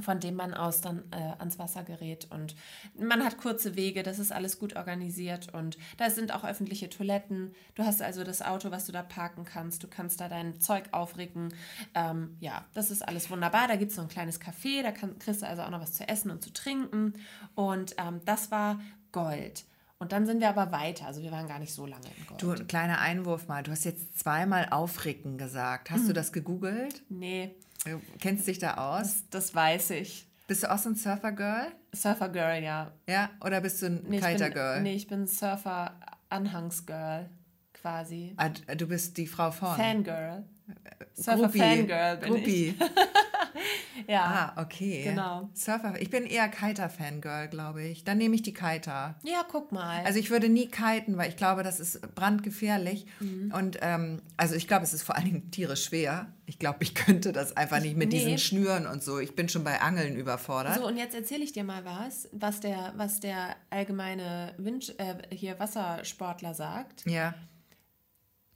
von 0.00 0.20
dem 0.20 0.34
man 0.34 0.54
aus 0.54 0.80
dann 0.80 1.04
äh, 1.12 1.38
ans 1.38 1.58
Wasser 1.58 1.84
gerät. 1.84 2.28
Und 2.30 2.56
man 2.98 3.24
hat 3.24 3.38
kurze 3.38 3.76
Wege, 3.76 4.02
das 4.02 4.18
ist 4.18 4.32
alles 4.32 4.58
gut 4.58 4.76
organisiert. 4.76 5.52
Und 5.54 5.78
da 5.98 6.10
sind 6.10 6.34
auch 6.34 6.44
öffentliche 6.44 6.88
Toiletten. 6.88 7.54
Du 7.74 7.84
hast 7.84 8.02
also 8.02 8.24
das 8.24 8.42
Auto, 8.42 8.70
was 8.70 8.86
du 8.86 8.92
da 8.92 9.02
parken 9.02 9.44
kannst. 9.44 9.82
Du 9.82 9.88
kannst 9.88 10.20
da 10.20 10.28
dein 10.28 10.60
Zeug 10.60 10.84
aufregen. 10.92 11.54
Ähm, 11.94 12.36
ja, 12.40 12.64
das 12.74 12.90
ist 12.90 13.06
alles 13.06 13.30
wunderbar. 13.30 13.68
Da 13.68 13.76
gibt 13.76 13.90
es 13.90 13.96
so 13.96 14.02
ein 14.02 14.08
kleines 14.08 14.40
Café, 14.40 14.82
da 14.82 14.92
kann, 14.92 15.18
kriegst 15.18 15.42
du 15.42 15.46
also 15.46 15.62
auch 15.62 15.70
noch 15.70 15.80
was 15.80 15.94
zu 15.94 16.08
essen 16.08 16.30
und 16.30 16.42
zu 16.42 16.52
trinken. 16.52 17.14
Und 17.54 17.94
ähm, 17.98 18.20
das 18.24 18.50
war 18.50 18.80
Gold. 19.12 19.64
Und 20.00 20.12
dann 20.12 20.26
sind 20.26 20.40
wir 20.40 20.48
aber 20.48 20.70
weiter. 20.70 21.06
Also 21.06 21.22
wir 21.22 21.32
waren 21.32 21.48
gar 21.48 21.58
nicht 21.58 21.72
so 21.74 21.84
lange 21.86 22.06
in 22.16 22.26
Gold. 22.26 22.40
Du, 22.42 22.50
ein 22.52 22.66
kleiner 22.68 23.00
Einwurf 23.00 23.48
mal. 23.48 23.62
Du 23.64 23.72
hast 23.72 23.84
jetzt 23.84 24.16
zweimal 24.18 24.68
aufregen 24.70 25.38
gesagt. 25.38 25.90
Hast 25.90 26.00
Hm. 26.02 26.06
du 26.08 26.12
das 26.12 26.32
gegoogelt? 26.32 27.02
nee, 27.08 27.54
Du 27.84 28.00
kennst 28.20 28.46
dich 28.46 28.58
da 28.58 28.74
aus? 28.74 29.02
das, 29.02 29.24
das 29.30 29.54
weiß 29.54 29.90
ich. 29.90 30.26
Bist 30.46 30.62
du 30.62 30.70
auch 30.72 30.78
so 30.78 30.88
ein 30.90 30.94
Surfer-Girl? 30.96 31.72
Surfer-Girl, 31.94 32.62
ja. 32.62 32.92
Ja? 33.08 33.30
Oder 33.44 33.60
bist 33.60 33.82
du 33.82 33.86
ein 33.86 34.04
Nee, 34.08 34.18
ich 34.18 34.24
Kiter-Girl? 34.24 34.74
bin, 34.76 34.82
nee, 34.84 34.94
ich 34.94 35.06
bin 35.06 35.26
Surfer-Anhangs-Girl 35.26 37.28
quasi. 37.74 38.34
Ah, 38.36 38.48
du 38.50 38.86
bist 38.88 39.16
die 39.16 39.26
Frau 39.26 39.50
von? 39.50 39.76
Fangirl. 39.76 40.44
Groupie. 40.68 41.22
Surfer-Fangirl 41.22 42.16
bin 42.18 42.28
Groupie. 42.30 42.68
ich. 42.68 42.76
Ja. 44.06 44.52
Ah, 44.56 44.62
okay. 44.62 45.02
Genau. 45.04 45.50
Surfer. 45.52 46.00
Ich 46.00 46.08
bin 46.10 46.24
eher 46.24 46.48
Kiter-Fangirl, 46.48 47.48
glaube 47.48 47.82
ich. 47.82 48.04
Dann 48.04 48.16
nehme 48.16 48.36
ich 48.36 48.42
die 48.42 48.54
Kiter. 48.54 49.16
Ja, 49.24 49.44
guck 49.50 49.72
mal. 49.72 50.04
Also 50.04 50.18
ich 50.20 50.30
würde 50.30 50.48
nie 50.48 50.68
kiten, 50.68 51.16
weil 51.18 51.28
ich 51.28 51.36
glaube, 51.36 51.62
das 51.64 51.80
ist 51.80 52.00
brandgefährlich. 52.14 53.06
Mhm. 53.20 53.52
Und 53.54 53.78
ähm, 53.82 54.22
also 54.36 54.54
ich 54.54 54.68
glaube, 54.68 54.84
es 54.84 54.94
ist 54.94 55.02
vor 55.02 55.16
allen 55.16 55.24
Dingen 55.26 55.50
tierisch 55.50 55.84
schwer. 55.86 56.32
Ich 56.46 56.58
glaube, 56.58 56.78
ich 56.82 56.94
könnte 56.94 57.32
das 57.32 57.56
einfach 57.56 57.80
nicht 57.80 57.96
mit 57.96 58.10
Nee. 58.10 58.18
diesen 58.20 58.38
Schnüren 58.38 58.86
und 58.86 59.02
so. 59.02 59.18
Ich 59.18 59.34
bin 59.34 59.48
schon 59.48 59.64
bei 59.64 59.80
Angeln 59.80 60.14
überfordert. 60.16 60.76
so, 60.76 60.86
und 60.86 60.96
jetzt 60.96 61.14
erzähle 61.14 61.42
ich 61.42 61.52
dir 61.52 61.64
mal 61.64 61.84
was, 61.84 62.28
was 62.32 62.60
der, 62.60 62.92
was 62.96 63.18
der 63.20 63.56
allgemeine 63.70 64.54
Wind, 64.58 64.94
äh, 64.98 65.16
hier 65.34 65.58
Wassersportler 65.58 66.54
sagt. 66.54 67.04
Ja. 67.04 67.34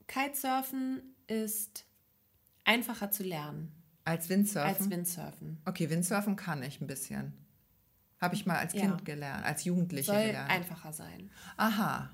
Kitesurfen 0.07 1.15
ist 1.27 1.85
einfacher 2.65 3.11
zu 3.11 3.23
lernen 3.23 3.73
Als 4.05 4.29
Windsurfen? 4.29 4.69
als 4.77 4.91
Windsurfen. 4.91 5.59
okay, 5.65 5.91
Windsurfen 5.91 6.37
kann 6.37 6.63
ich 6.63 6.81
ein 6.81 6.87
bisschen. 6.87 7.33
Habe 8.21 8.35
ich 8.37 8.47
mal 8.47 8.59
als 8.59 8.73
Ja. 8.75 8.83
Kind 8.83 9.05
gelernt, 9.05 9.45
als 9.45 9.65
Jugendliche 9.65 10.13
Soll 10.13 10.27
gelernt. 10.27 10.51
einfacher 10.51 10.93
sein. 10.93 11.31
Aha. 11.57 12.11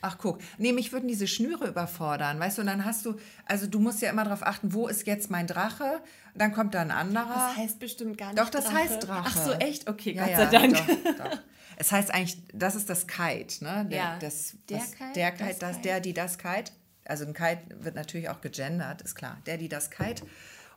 Ach, 0.00 0.16
guck. 0.16 0.38
Nee, 0.58 0.72
mich 0.72 0.92
würden 0.92 1.08
diese 1.08 1.26
Schnüre 1.26 1.66
überfordern, 1.66 2.38
weißt 2.38 2.58
du? 2.58 2.60
Und 2.62 2.68
dann 2.68 2.84
hast 2.84 3.04
du, 3.04 3.16
also 3.46 3.66
du 3.66 3.80
musst 3.80 4.00
ja 4.00 4.10
immer 4.10 4.22
darauf 4.22 4.44
achten, 4.46 4.72
wo 4.72 4.86
ist 4.86 5.04
jetzt 5.08 5.28
mein 5.28 5.48
Drache? 5.48 6.00
Dann 6.36 6.52
kommt 6.52 6.74
da 6.74 6.82
ein 6.82 6.92
anderer. 6.92 7.34
Das 7.48 7.56
heißt 7.56 7.80
bestimmt 7.80 8.16
gar 8.16 8.28
nicht 8.28 8.38
Doch, 8.38 8.48
das 8.50 8.72
heißt 8.72 9.02
Drache. 9.08 9.24
Ach 9.26 9.36
so, 9.46 9.52
echt? 9.54 9.88
Okay, 9.88 10.12
Ja, 10.12 10.22
Gott 10.22 10.30
ja, 10.30 10.36
sei 10.38 10.46
Dank. 10.68 10.76
Doch, 10.76 11.24
doch. 11.24 11.38
Es 11.80 11.90
heißt 11.90 12.12
eigentlich, 12.14 12.40
das 12.54 12.76
ist 12.76 12.88
das 12.88 13.08
Kite, 13.08 13.64
ne? 13.64 13.86
Der, 13.90 13.98
Ja. 13.98 14.18
das, 14.20 14.54
Der 14.68 14.78
was, 14.78 14.92
Kite, 14.92 15.12
der 15.16 15.30
Kite, 15.32 15.44
das 15.48 15.58
das, 15.58 15.70
Kite. 15.76 15.82
der, 15.88 16.00
die, 16.00 16.12
das 16.14 16.38
Kite. 16.38 16.70
Also 17.08 17.24
ein 17.24 17.34
Kite 17.34 17.60
wird 17.80 17.94
natürlich 17.94 18.28
auch 18.28 18.40
gegendert, 18.40 19.02
ist 19.02 19.14
klar. 19.14 19.38
Der, 19.46 19.56
die, 19.56 19.68
das 19.68 19.90
Kite. 19.90 20.24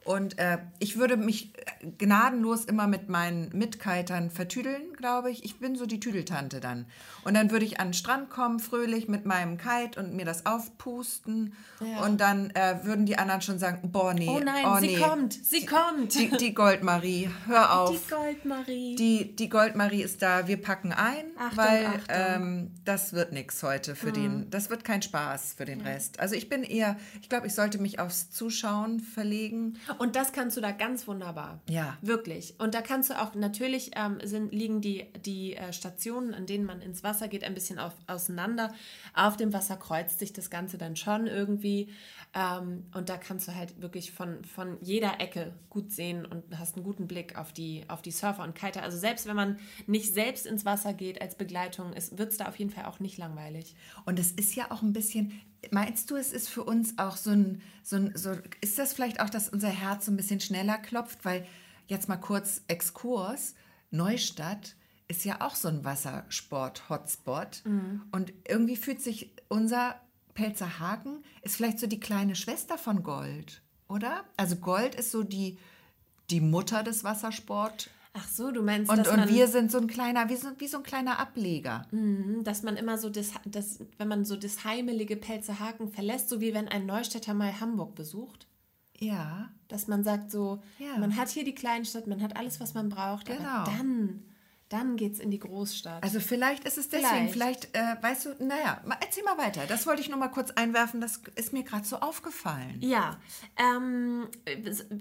Und 0.04 0.40
äh, 0.40 0.58
ich 0.80 0.98
würde 0.98 1.16
mich 1.16 1.54
gnadenlos 2.00 2.66
immer 2.66 2.88
mit 2.88 3.10
meinen 3.10 3.50
Mitkitern 3.56 4.32
vertüdeln, 4.32 4.91
glaube 5.02 5.32
ich. 5.32 5.44
Ich 5.44 5.60
bin 5.60 5.76
so 5.76 5.86
die 5.86 6.00
Tüdeltante 6.00 6.60
dann. 6.60 6.86
Und 7.26 7.34
dann 7.34 7.52
würde 7.52 7.66
ich 7.66 7.80
an 7.80 7.88
den 7.88 7.94
Strand 7.94 8.30
kommen, 8.30 8.60
fröhlich 8.60 9.08
mit 9.08 9.26
meinem 9.26 9.58
Kite 9.58 10.00
und 10.00 10.14
mir 10.14 10.26
das 10.26 10.46
aufpusten. 10.46 11.54
Ja. 11.80 12.06
Und 12.06 12.22
dann 12.22 12.52
äh, 12.52 12.80
würden 12.84 13.06
die 13.06 13.18
anderen 13.18 13.42
schon 13.42 13.60
sagen, 13.60 13.92
boah, 13.92 14.14
nee. 14.14 14.30
Oh 14.30 14.40
nein, 14.40 14.66
oh, 14.66 14.78
sie 14.80 14.88
nee. 14.88 15.00
kommt, 15.00 15.34
sie 15.34 15.66
kommt. 15.66 16.14
Die, 16.14 16.30
die 16.38 16.54
Goldmarie, 16.54 17.30
hör 17.48 17.80
auf. 17.80 17.90
Die 17.92 18.10
Goldmarie. 18.10 18.96
Die, 18.96 19.36
die 19.36 19.50
Goldmarie 19.50 20.04
ist 20.04 20.22
da, 20.22 20.48
wir 20.48 20.62
packen 20.62 20.94
ein, 20.94 21.26
Achtung, 21.38 21.58
weil 21.58 21.86
Achtung. 21.88 22.06
Ähm, 22.10 22.72
das 22.86 23.14
wird 23.14 23.32
nichts 23.34 23.62
heute 23.64 23.96
für 23.96 24.12
den, 24.12 24.50
das 24.50 24.70
wird 24.70 24.84
kein 24.84 25.02
Spaß 25.02 25.56
für 25.58 25.66
den 25.66 25.82
Rest. 25.82 26.20
Also 26.20 26.36
ich 26.36 26.50
bin 26.50 26.64
eher, 26.64 26.98
ich 27.22 27.30
glaube, 27.30 27.48
ich 27.48 27.56
sollte 27.56 27.80
mich 27.80 28.00
aufs 28.00 28.30
Zuschauen 28.30 29.00
verlegen. 29.00 29.80
Und 29.98 30.16
das 30.16 30.32
kannst 30.32 30.58
du 30.58 30.62
da 30.62 30.72
ganz 30.72 31.08
wunderbar. 31.08 31.60
Ja. 31.70 31.98
Wirklich. 32.02 32.56
Und 32.60 32.76
da 32.76 32.82
kannst 32.82 33.10
du 33.10 33.20
auch, 33.20 33.34
natürlich 33.36 33.92
ähm, 33.96 34.20
sind, 34.24 34.52
liegen 34.52 34.82
die, 34.82 34.91
die 35.00 35.56
äh, 35.56 35.74
Stationen, 35.74 36.34
an 36.34 36.46
denen 36.46 36.66
man 36.66 36.82
ins 36.82 37.04
Wasser 37.04 37.28
geht, 37.28 37.44
ein 37.44 37.54
bisschen 37.54 37.80
auf, 37.80 37.94
auseinander. 38.08 38.74
Auf 39.14 39.38
dem 39.38 39.54
Wasser 39.54 39.78
kreuzt 39.78 40.20
sich 40.20 40.34
das 40.34 40.50
Ganze 40.50 40.78
dann 40.78 40.96
schon 40.96 41.28
irgendwie. 41.28 41.90
Ähm, 42.34 42.86
und 42.94 43.10
da 43.10 43.18
kannst 43.18 43.48
du 43.48 43.56
halt 43.56 43.82
wirklich 43.82 44.12
von, 44.12 44.44
von 44.46 44.78
jeder 44.82 45.20
Ecke 45.20 45.54
gut 45.70 45.92
sehen 45.92 46.26
und 46.26 46.44
hast 46.58 46.76
einen 46.76 46.86
guten 46.86 47.08
Blick 47.08 47.38
auf 47.38 47.52
die, 47.52 47.84
auf 47.88 48.02
die 48.02 48.12
Surfer 48.12 48.44
und 48.44 48.56
Kiter. 48.56 48.84
Also 48.84 48.98
selbst 48.98 49.28
wenn 49.28 49.36
man 49.36 49.60
nicht 49.88 50.14
selbst 50.14 50.46
ins 50.46 50.64
Wasser 50.64 50.94
geht 50.94 51.22
als 51.22 51.36
Begleitung, 51.36 51.94
wird 51.94 52.32
es 52.32 52.38
da 52.38 52.46
auf 52.48 52.58
jeden 52.58 52.72
Fall 52.72 52.86
auch 52.86 53.00
nicht 53.00 53.18
langweilig. 53.18 53.76
Und 54.06 54.18
es 54.18 54.32
ist 54.32 54.56
ja 54.56 54.72
auch 54.72 54.82
ein 54.82 54.94
bisschen, 54.94 55.42
meinst 55.72 56.10
du, 56.10 56.16
es 56.16 56.32
ist 56.32 56.50
für 56.50 56.64
uns 56.64 56.98
auch 56.98 57.18
so 57.18 57.32
ein, 57.32 57.62
so 57.84 57.98
ein, 57.98 58.14
so, 58.16 58.32
ist 58.62 58.80
das 58.80 58.94
vielleicht 58.94 59.20
auch, 59.20 59.30
dass 59.30 59.50
unser 59.50 59.70
Herz 59.70 60.06
so 60.06 60.12
ein 60.12 60.18
bisschen 60.18 60.40
schneller 60.40 60.78
klopft? 60.78 61.26
Weil 61.26 61.46
jetzt 61.88 62.08
mal 62.08 62.18
kurz 62.18 62.62
Exkurs, 62.68 63.56
Neustadt 63.92 64.76
ist 65.12 65.26
ja 65.26 65.42
auch 65.42 65.56
so 65.56 65.68
ein 65.68 65.84
Wassersport-Hotspot. 65.84 67.64
Und 68.12 68.34
irgendwie 68.48 68.76
fühlt 68.76 69.02
sich 69.02 69.32
unser 69.50 69.96
Pelzer 70.34 70.80
Haken, 70.80 71.24
ist 71.42 71.58
vielleicht 71.58 71.80
so 71.80 71.88
die 71.88 72.00
kleine 72.00 72.36
Schwester 72.36 72.78
von 72.78 73.04
Gold, 73.04 73.62
oder? 73.90 74.24
Also 74.38 74.56
Gold 74.56 74.96
ist 74.96 75.12
so 75.12 75.24
die, 75.24 75.58
die 76.30 76.40
Mutter 76.42 76.84
des 76.84 77.04
Wassersport. 77.04 77.90
Ach 78.14 78.28
so, 78.28 78.52
du 78.52 78.62
meinst, 78.62 78.90
Und, 78.92 79.08
und 79.08 79.30
wir 79.30 79.48
sind 79.48 79.72
so 79.72 79.78
ein 79.78 79.88
kleiner, 79.88 80.30
wie 80.30 80.36
so, 80.36 80.48
wie 80.58 80.68
so 80.68 80.78
ein 80.78 80.84
kleiner 80.84 81.20
Ableger. 81.20 81.86
Mhm, 81.92 82.44
dass 82.44 82.64
man 82.64 82.76
immer 82.78 82.98
so 82.98 83.10
das, 83.10 83.32
das, 83.46 83.80
wenn 83.98 84.08
man 84.08 84.26
so 84.26 84.36
das 84.36 84.64
heimelige 84.66 85.16
Pelzerhaken 85.18 85.92
verlässt, 85.92 86.30
so 86.30 86.42
wie 86.42 86.54
wenn 86.54 86.68
ein 86.68 86.86
Neustädter 86.86 87.34
mal 87.34 87.60
Hamburg 87.60 87.96
besucht. 87.96 88.48
Ja. 88.98 89.50
Dass 89.70 89.88
man 89.88 90.04
sagt 90.04 90.30
so, 90.32 90.62
Ja. 90.80 90.98
man 90.98 91.16
hat 91.18 91.30
hier 91.30 91.44
die 91.46 91.56
Kleinstadt, 91.56 92.08
man 92.08 92.22
hat 92.22 92.36
alles, 92.38 92.60
was 92.60 92.74
man 92.74 92.90
braucht, 92.90 93.28
Genau. 93.28 93.40
aber 93.48 93.72
dann, 93.78 94.24
dann 94.72 94.96
geht's 94.96 95.20
in 95.20 95.32
die 95.32 95.40
Großstadt. 95.40 96.02
Also 96.04 96.20
vielleicht 96.20 96.64
ist 96.64 96.78
es 96.78 96.90
deswegen, 96.90 97.30
Vielleicht. 97.30 97.66
vielleicht, 97.72 97.76
äh, 97.76 98.02
weißt 98.04 98.26
du, 98.26 98.30
naja, 98.46 98.82
erzähl 99.02 99.24
mal 99.24 99.38
weiter. 99.38 99.66
Das 99.68 99.86
wollte 99.86 100.02
ich 100.02 100.10
nur 100.10 100.18
mal 100.18 100.30
kurz 100.30 100.52
einwerfen, 100.52 101.02
das 101.02 101.22
ist 101.36 101.52
mir 101.54 101.64
gerade 101.64 101.86
so 101.86 101.98
aufgefallen. 101.98 102.78
ja, 102.80 103.20
ähm, 103.58 104.28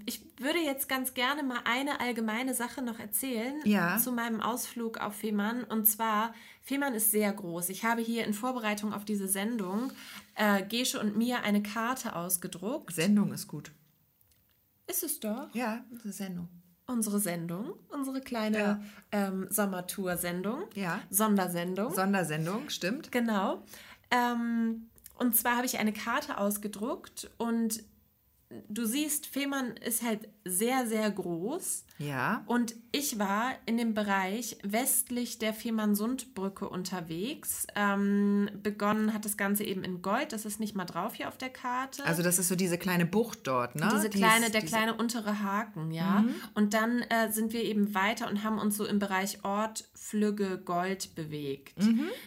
ich 0.06 0.22
würde 0.38 0.58
jetzt 0.58 0.88
ganz 0.88 1.14
gerne 1.14 1.42
mal 1.42 1.60
eine 1.64 2.00
allgemeine 2.00 2.54
Sache 2.54 2.82
noch 2.82 2.98
erzählen 2.98 3.60
Ja. 3.64 3.98
zu 3.98 4.12
meinem 4.12 4.40
Ausflug 4.40 4.98
auf 4.98 5.14
Fehmarn. 5.16 5.64
Und 5.64 5.86
zwar, 5.86 6.34
Fehmarn 6.62 6.94
ist 6.94 7.10
sehr 7.10 7.32
groß. 7.32 7.68
Ich 7.68 7.84
habe 7.84 8.00
hier 8.02 8.24
in 8.26 8.34
Vorbereitung 8.34 8.92
auf 8.92 9.04
diese 9.04 9.28
Sendung 9.28 9.92
äh, 10.34 10.62
Gesche 10.64 10.98
und 11.00 11.16
mir 11.16 11.42
eine 11.42 11.62
Karte 11.62 12.16
ausgedruckt. 12.16 12.94
Sendung 12.94 13.32
ist 13.32 13.46
gut. 13.48 13.72
Ist 14.86 15.04
es 15.04 15.20
doch? 15.20 15.54
Ja, 15.54 15.84
ist 16.04 16.16
Sendung. 16.16 16.48
Unsere 16.90 17.18
Sendung, 17.20 17.72
unsere 17.88 18.20
kleine 18.20 18.58
Ja. 18.58 18.80
ähm, 19.12 19.46
Sommertour-Sendung, 19.50 20.64
Ja. 20.74 21.00
Sondersendung. 21.10 21.94
Sondersendung, 21.94 22.68
stimmt. 22.68 23.10
genau. 23.12 23.62
Ähm, 24.10 24.88
und 25.18 25.36
zwar 25.36 25.56
habe 25.56 25.66
ich 25.66 25.78
eine 25.78 25.92
Karte 25.92 26.38
ausgedruckt 26.38 27.30
und 27.38 27.82
du 28.68 28.84
siehst, 28.84 29.26
Fehmarn 29.26 29.76
ist 29.76 30.02
halt 30.02 30.28
sehr, 30.44 30.86
sehr 30.86 31.10
groß. 31.10 31.84
Ja. 32.00 32.42
Und 32.46 32.74
ich 32.92 33.18
war 33.18 33.52
in 33.66 33.76
dem 33.76 33.92
Bereich 33.94 34.56
westlich 34.62 35.38
der 35.38 35.52
Fehmarnsundbrücke 35.52 36.66
unterwegs. 36.68 37.66
Ähm, 37.76 38.48
begonnen 38.62 39.12
hat 39.12 39.24
das 39.26 39.36
Ganze 39.36 39.64
eben 39.64 39.84
in 39.84 40.00
Gold. 40.00 40.32
Das 40.32 40.46
ist 40.46 40.60
nicht 40.60 40.74
mal 40.74 40.86
drauf 40.86 41.14
hier 41.14 41.28
auf 41.28 41.36
der 41.36 41.50
Karte. 41.50 42.04
Also 42.06 42.22
das 42.22 42.38
ist 42.38 42.48
so 42.48 42.56
diese 42.56 42.78
kleine 42.78 43.04
Bucht 43.04 43.40
dort, 43.44 43.76
ne? 43.76 43.88
Diese 43.94 44.08
Die 44.08 44.16
kleine, 44.18 44.46
ist- 44.46 44.54
der 44.54 44.62
diese- 44.62 44.74
kleine 44.74 44.94
untere 44.94 45.40
Haken, 45.42 45.90
ja. 45.92 46.24
Und 46.54 46.72
dann 46.74 47.02
äh, 47.02 47.30
sind 47.30 47.52
wir 47.52 47.62
eben 47.64 47.94
weiter 47.94 48.28
und 48.30 48.42
haben 48.44 48.58
uns 48.58 48.76
so 48.78 48.86
im 48.86 48.98
Bereich 48.98 49.44
Ort, 49.44 49.84
Flügge, 49.94 50.58
Gold 50.64 51.14
bewegt. 51.14 51.74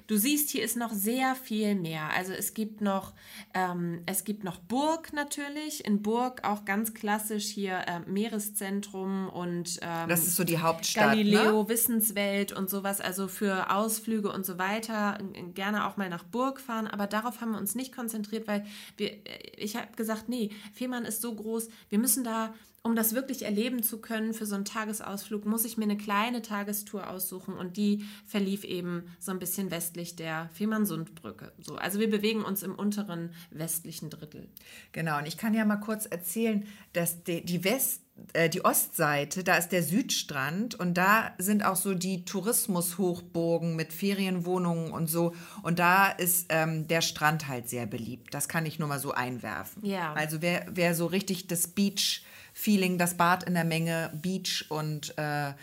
Du 0.08 0.18
siehst, 0.18 0.51
hier 0.51 0.63
ist 0.63 0.77
noch 0.77 0.94
sehr 0.94 1.36
viel 1.36 1.74
mehr. 1.75 2.10
Also 2.15 2.32
es 2.32 2.53
gibt 2.53 2.80
noch, 2.82 3.13
ähm, 3.56 4.01
es 4.06 4.24
gibt 4.24 4.44
noch 4.44 4.60
Burg 4.60 5.12
natürlich. 5.13 5.84
In 5.86 6.01
Burg 6.03 6.44
auch 6.44 6.63
ganz 6.63 6.94
klassisch 6.94 7.46
hier 7.48 7.80
äh, 7.88 8.00
Meereszentrum 8.10 9.27
und 9.30 9.62
ähm, 9.82 10.10
Das 10.10 10.25
ist 10.27 10.36
so 10.36 10.43
die 10.43 10.60
Hauptstadt, 10.60 11.12
Galileo, 11.12 11.63
ne? 11.63 11.70
Wissenswelt 11.70 12.51
und 12.51 12.70
sowas, 12.70 13.01
also 13.01 13.27
für 13.27 13.72
Ausflüge 13.72 14.32
und 14.32 14.46
so 14.46 14.58
weiter, 14.58 15.17
gerne 15.53 15.88
auch 15.88 15.98
mal 15.98 16.10
nach 16.10 16.24
Burg 16.24 16.60
fahren, 16.60 16.88
aber 16.88 17.08
darauf 17.08 17.41
haben 17.41 17.51
wir 17.51 17.58
uns 17.58 17.75
nicht 17.75 17.96
konzentriert, 17.96 18.48
weil 18.48 18.65
wir, 18.98 19.12
äh, 19.12 19.51
ich 19.58 19.75
habe 19.75 19.96
gesagt, 19.96 20.29
nee, 20.29 20.50
Fehmarn 20.74 21.05
ist 21.05 21.22
so 21.22 21.34
groß, 21.34 21.70
wir 21.89 22.00
müssen 22.00 22.24
da, 22.24 22.53
um 22.86 22.98
das 22.98 23.15
wirklich 23.15 23.43
erleben 23.43 23.82
zu 23.82 24.00
können 24.00 24.34
für 24.34 24.46
so 24.46 24.55
einen 24.55 24.65
Tagesausflug, 24.65 25.46
muss 25.46 25.63
ich 25.63 25.77
mir 25.77 25.86
eine 25.86 25.96
kleine 25.96 26.41
Tagestour 26.41 27.10
aussuchen 27.10 27.53
und 27.53 27.77
die 27.77 28.03
verlief 28.25 28.65
eben 28.65 29.05
so 29.20 29.32
ein 29.32 29.39
bisschen 29.39 29.72
westlich 29.72 30.17
der 30.17 30.50
Fehmarnsundbrücke. 30.53 31.53
So, 31.62 31.75
also 31.75 32.00
wir 32.00 32.10
bewegen 32.10 32.43
uns 32.43 32.62
im 32.62 32.75
unteren 32.75 33.32
westlichen 33.51 34.10
Drittel. 34.10 34.50
Genau, 34.91 35.17
und 35.17 35.27
ich 35.27 35.38
kann 35.38 35.53
ja 35.53 35.63
mal 35.63 35.77
kurz 35.77 36.05
erzählen, 36.05 36.67
dass 36.91 37.24
die, 37.24 37.46
die 37.46 37.63
West, 37.63 38.03
äh, 38.34 38.50
die 38.50 38.63
Ostseite, 38.63 39.43
da 39.43 39.55
ist 39.55 39.70
der 39.70 39.82
Südstrand 39.82 40.75
und 40.75 40.96
da 40.96 41.34
sind 41.39 41.65
auch 41.65 41.75
so 41.75 41.93
die 41.93 42.25
Tourismushochburgen 42.25 43.75
mit 43.75 43.91
Ferienwohnungen 43.91 44.91
und 44.91 45.08
so. 45.08 45.34
Und 45.63 45.79
da 45.79 46.08
ist 46.08 46.48
ähm, 46.50 46.88
der 46.88 47.01
Strand 47.01 47.48
halt 47.48 47.70
sehr 47.70 47.86
beliebt. 47.86 48.34
Das 48.34 48.48
kann 48.48 48.65
ich 48.65 48.77
nur 48.77 48.88
mal 48.88 49.00
so 49.00 49.12
einwerfen. 49.12 49.84
Ja. 49.86 50.13
Also 50.13 50.41
wer, 50.41 50.65
wer 50.70 50.93
so 50.93 51.08
richtig 51.08 51.48
das 51.48 51.67
Beach-Feeling, 51.67 53.00
das 53.00 53.17
Bad 53.17 53.43
in 53.43 53.55
der 53.55 53.63
Menge, 53.63 54.12
Beach 54.22 54.65
und, 54.70 55.17
äh, 55.17 55.53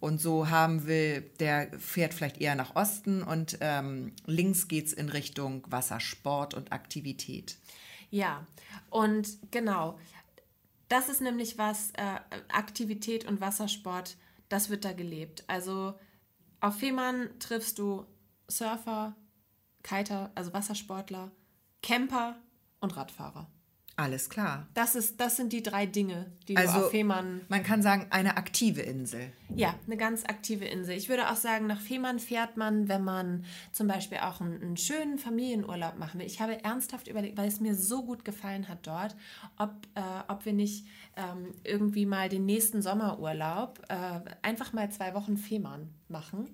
und 0.00 0.20
so 0.20 0.50
haben 0.50 0.86
will, 0.86 1.22
der 1.38 1.68
fährt 1.78 2.12
vielleicht 2.12 2.40
eher 2.40 2.56
nach 2.56 2.74
Osten 2.74 3.22
und 3.22 3.58
ähm, 3.60 4.12
links 4.26 4.66
geht 4.66 4.88
es 4.88 4.92
in 4.92 5.10
Richtung 5.10 5.64
Wassersport 5.68 6.54
und 6.54 6.72
Aktivität. 6.72 7.56
Ja, 8.10 8.44
und 8.90 9.28
genau, 9.52 9.96
das 10.90 11.08
ist 11.08 11.20
nämlich 11.20 11.56
was, 11.56 11.92
äh, 11.92 12.20
Aktivität 12.48 13.24
und 13.24 13.40
Wassersport, 13.40 14.16
das 14.48 14.70
wird 14.70 14.84
da 14.84 14.92
gelebt. 14.92 15.44
Also 15.46 15.94
auf 16.60 16.76
Fehmarn 16.76 17.30
triffst 17.38 17.78
du 17.78 18.04
Surfer, 18.48 19.16
Kiter, 19.82 20.32
also 20.34 20.52
Wassersportler, 20.52 21.30
Camper 21.82 22.36
und 22.80 22.96
Radfahrer. 22.96 23.48
Alles 23.96 24.30
klar. 24.30 24.66
Das, 24.72 24.94
ist, 24.94 25.20
das 25.20 25.36
sind 25.36 25.52
die 25.52 25.62
drei 25.62 25.84
Dinge, 25.84 26.32
die 26.48 26.56
Also 26.56 26.78
du 26.78 26.84
auf 26.86 26.90
Fehmarn. 26.90 27.42
man 27.48 27.62
kann 27.62 27.82
sagen, 27.82 28.06
eine 28.10 28.38
aktive 28.38 28.80
Insel. 28.80 29.30
Ja, 29.54 29.74
eine 29.86 29.96
ganz 29.98 30.24
aktive 30.24 30.64
Insel. 30.64 30.96
Ich 30.96 31.08
würde 31.10 31.28
auch 31.30 31.36
sagen, 31.36 31.66
nach 31.66 31.80
Fehmarn 31.80 32.18
fährt 32.18 32.56
man, 32.56 32.88
wenn 32.88 33.04
man 33.04 33.44
zum 33.72 33.88
Beispiel 33.88 34.18
auch 34.18 34.40
einen, 34.40 34.62
einen 34.62 34.76
schönen 34.78 35.18
Familienurlaub 35.18 35.98
machen 35.98 36.18
will. 36.18 36.26
Ich 36.26 36.40
habe 36.40 36.64
ernsthaft 36.64 37.08
überlegt, 37.08 37.36
weil 37.36 37.48
es 37.48 37.60
mir 37.60 37.74
so 37.74 38.02
gut 38.02 38.24
gefallen 38.24 38.68
hat 38.68 38.86
dort, 38.86 39.16
ob, 39.58 39.70
äh, 39.94 40.00
ob 40.28 40.46
wir 40.46 40.54
nicht 40.54 40.86
ähm, 41.16 41.52
irgendwie 41.64 42.06
mal 42.06 42.28
den 42.30 42.46
nächsten 42.46 42.80
Sommerurlaub 42.80 43.80
äh, 43.88 44.20
einfach 44.40 44.72
mal 44.72 44.90
zwei 44.90 45.14
Wochen 45.14 45.36
Fehmarn 45.36 45.90
machen. 46.08 46.48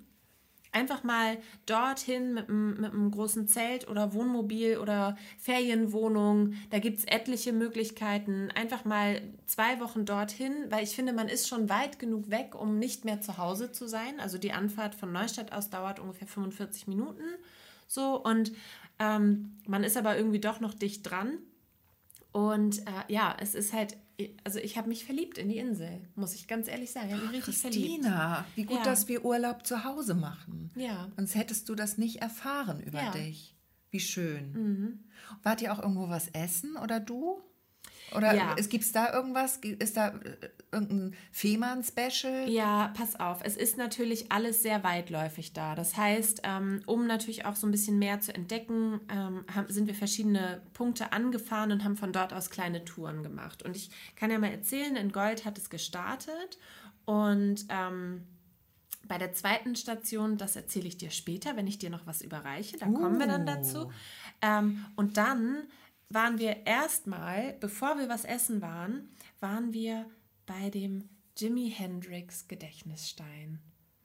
Einfach 0.72 1.02
mal 1.04 1.38
dorthin 1.66 2.34
mit, 2.34 2.48
einem- 2.48 2.80
mit 2.80 2.92
einem 2.92 3.10
großen 3.10 3.48
Zelt 3.48 3.88
oder 3.88 4.12
Wohnmobil 4.12 4.78
oder 4.78 5.16
Ferienwohnung. 5.38 6.54
Da 6.70 6.78
gibt 6.78 6.98
es 6.98 7.04
etliche 7.06 7.52
Möglichkeiten. 7.52 8.50
Einfach 8.54 8.84
mal 8.84 9.22
zwei 9.46 9.80
Wochen 9.80 10.04
dorthin, 10.04 10.52
weil 10.70 10.84
ich 10.84 10.90
finde, 10.94 11.12
man 11.12 11.28
ist 11.28 11.48
schon 11.48 11.68
weit 11.68 11.98
genug 11.98 12.30
weg, 12.30 12.54
um 12.54 12.78
nicht 12.78 13.04
mehr 13.04 13.20
zu 13.20 13.38
Hause 13.38 13.72
zu 13.72 13.88
sein. 13.88 14.20
Also 14.20 14.38
die 14.38 14.52
Anfahrt 14.52 14.94
von 14.94 15.12
Neustadt 15.12 15.52
aus 15.52 15.70
dauert 15.70 15.98
ungefähr 16.00 16.28
45 16.28 16.86
Minuten. 16.86 17.24
So, 17.86 18.22
und 18.22 18.52
ähm, 18.98 19.58
man 19.66 19.84
ist 19.84 19.96
aber 19.96 20.16
irgendwie 20.16 20.40
doch 20.40 20.60
noch 20.60 20.74
dicht 20.74 21.08
dran. 21.08 21.38
Und 22.32 22.80
äh, 22.86 23.12
ja, 23.12 23.34
es 23.40 23.54
ist 23.54 23.72
halt, 23.72 23.96
also 24.44 24.58
ich 24.58 24.78
habe 24.78 24.88
mich 24.88 25.04
verliebt 25.04 25.36
in 25.38 25.48
die 25.48 25.58
Insel, 25.58 26.00
muss 26.14 26.34
ich 26.34 26.46
ganz 26.48 26.68
ehrlich 26.68 26.90
sagen. 26.90 27.10
Ich 27.14 27.22
mich 27.22 27.32
richtig 27.32 27.58
verliebt. 27.58 27.86
Christina, 28.02 28.44
wie 28.54 28.64
gut, 28.64 28.78
Ja. 28.78 28.84
dass 28.84 29.08
wir 29.08 29.24
Urlaub 29.24 29.66
zu 29.66 29.84
Hause 29.84 30.14
machen. 30.14 30.70
Ja. 30.74 31.10
Sonst 31.16 31.34
hättest 31.34 31.68
du 31.68 31.74
das 31.74 31.98
nicht 31.98 32.22
erfahren 32.22 32.80
über 32.82 33.02
Ja. 33.02 33.10
Mhm. 33.10 33.12
dich. 33.14 33.54
Wie 33.90 34.00
schön. 34.00 35.04
Wart 35.42 35.62
ihr 35.62 35.72
auch 35.72 35.78
irgendwo 35.80 36.08
was 36.08 36.28
essen 36.28 36.76
oder 36.76 36.98
du? 37.00 37.40
Oder 38.14 38.34
Ja. 38.34 38.54
es 38.58 38.68
gibt's 38.68 38.92
da 38.92 39.12
irgendwas? 39.12 39.56
Ist 39.58 39.96
da 39.96 40.08
äh, 40.08 40.48
irgendein 40.72 41.14
Fehmarn-Special? 41.32 42.48
Ja, 42.48 42.92
pass 42.96 43.18
auf. 43.18 43.40
Es 43.42 43.56
ist 43.56 43.76
natürlich 43.78 44.30
alles 44.30 44.62
sehr 44.62 44.84
weitläufig 44.84 45.52
da. 45.52 45.74
Das 45.74 45.96
heißt, 45.96 46.42
ähm, 46.44 46.82
um 46.86 47.06
natürlich 47.06 47.44
auch 47.46 47.56
so 47.56 47.66
ein 47.66 47.70
bisschen 47.70 47.98
mehr 47.98 48.20
zu 48.20 48.34
entdecken, 48.34 49.00
ähm, 49.08 49.44
sind 49.68 49.86
wir 49.86 49.94
verschiedene 49.94 50.62
Punkte 50.72 51.12
angefahren 51.12 51.72
und 51.72 51.84
haben 51.84 51.96
von 51.96 52.12
dort 52.12 52.32
aus 52.32 52.50
kleine 52.50 52.84
Touren 52.84 53.22
gemacht. 53.22 53.62
Und 53.62 53.76
ich 53.76 53.90
kann 54.14 54.30
ja 54.30 54.38
mal 54.38 54.50
erzählen, 54.50 54.96
in 54.96 55.12
Gold 55.12 55.44
hat 55.44 55.58
es 55.58 55.70
gestartet 55.70 56.58
und 57.04 57.66
ähm, 57.68 58.22
bei 59.08 59.18
der 59.18 59.32
zweiten 59.32 59.76
Station, 59.76 60.36
das 60.36 60.56
erzähle 60.56 60.88
ich 60.88 60.96
dir 60.96 61.10
später, 61.10 61.56
wenn 61.56 61.68
ich 61.68 61.78
dir 61.78 61.90
noch 61.90 62.06
was 62.06 62.22
überreiche, 62.22 62.76
da 62.76 62.86
kommen 62.86 63.20
wir 63.20 63.28
dann 63.28 63.42
Uh. 63.42 63.46
dazu. 63.46 63.92
Ähm, 64.42 64.84
und 64.96 65.16
dann 65.16 65.62
waren 66.08 66.38
wir 66.38 66.66
erstmal, 66.66 67.54
bevor 67.60 67.98
wir 67.98 68.08
was 68.08 68.24
essen 68.24 68.62
waren, 68.62 69.10
waren 69.40 69.72
wir 69.72 70.06
bei 70.46 70.70
dem 70.70 71.08
Jimi 71.36 71.70
Hendrix 71.70 72.48
Gedächtnisstein. 72.48 73.60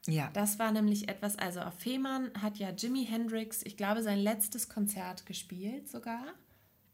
Ja. 0.08 0.32
Das 0.34 0.58
war 0.58 0.72
nämlich 0.72 1.10
etwas, 1.10 1.38
also 1.38 1.62
auf 1.62 1.76
Fehmarn 1.76 2.32
hat 2.42 2.58
ja 2.58 2.72
Jimi 2.72 3.06
Hendrix, 3.06 3.62
ich 3.64 3.78
glaube, 3.78 4.02
sein 4.02 4.20
letztes 4.20 4.68
Konzert 4.68 5.26
gespielt 5.26 5.90
sogar. 5.90 6.34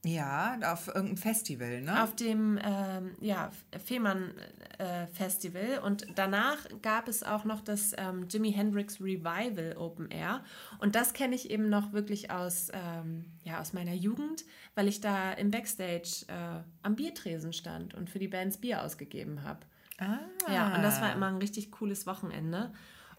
Ja, 0.07 0.57
auf 0.71 0.87
irgendeinem 0.87 1.17
Festival, 1.17 1.81
ne? 1.81 2.01
Auf 2.01 2.15
dem 2.15 2.59
ähm, 2.63 3.15
ja, 3.19 3.51
Fehmarn 3.83 4.31
äh, 4.77 5.07
Festival. 5.07 5.79
Und 5.83 6.07
danach 6.15 6.57
gab 6.81 7.07
es 7.07 7.23
auch 7.23 7.43
noch 7.43 7.61
das 7.61 7.93
ähm, 7.97 8.27
Jimi 8.29 8.53
Hendrix 8.53 9.01
Revival 9.01 9.75
Open 9.77 10.09
Air. 10.09 10.43
Und 10.79 10.96
das 10.96 11.13
kenne 11.13 11.35
ich 11.35 11.50
eben 11.50 11.70
noch 11.70 11.91
wirklich 11.91 12.31
aus, 12.31 12.70
ähm, 12.74 13.25
ja, 13.43 13.59
aus 13.59 13.74
meiner 13.74 13.93
Jugend, 13.93 14.46
weil 14.75 14.87
ich 14.87 15.01
da 15.01 15.33
im 15.33 15.51
Backstage 15.51 16.25
äh, 16.27 16.61
am 16.83 16.96
Biertresen 16.96 17.51
stand 17.51 17.93
und 17.93 18.09
für 18.09 18.20
die 18.20 18.29
Bands 18.29 18.57
Bier 18.57 18.83
ausgegeben 18.83 19.43
habe. 19.43 19.59
ah. 20.00 20.20
Ja, 20.50 20.75
und 20.75 20.83
das 20.83 21.01
war 21.01 21.11
immer 21.13 21.27
ein 21.27 21.37
richtig 21.37 21.72
cooles 21.72 22.07
Wochenende. 22.07 22.72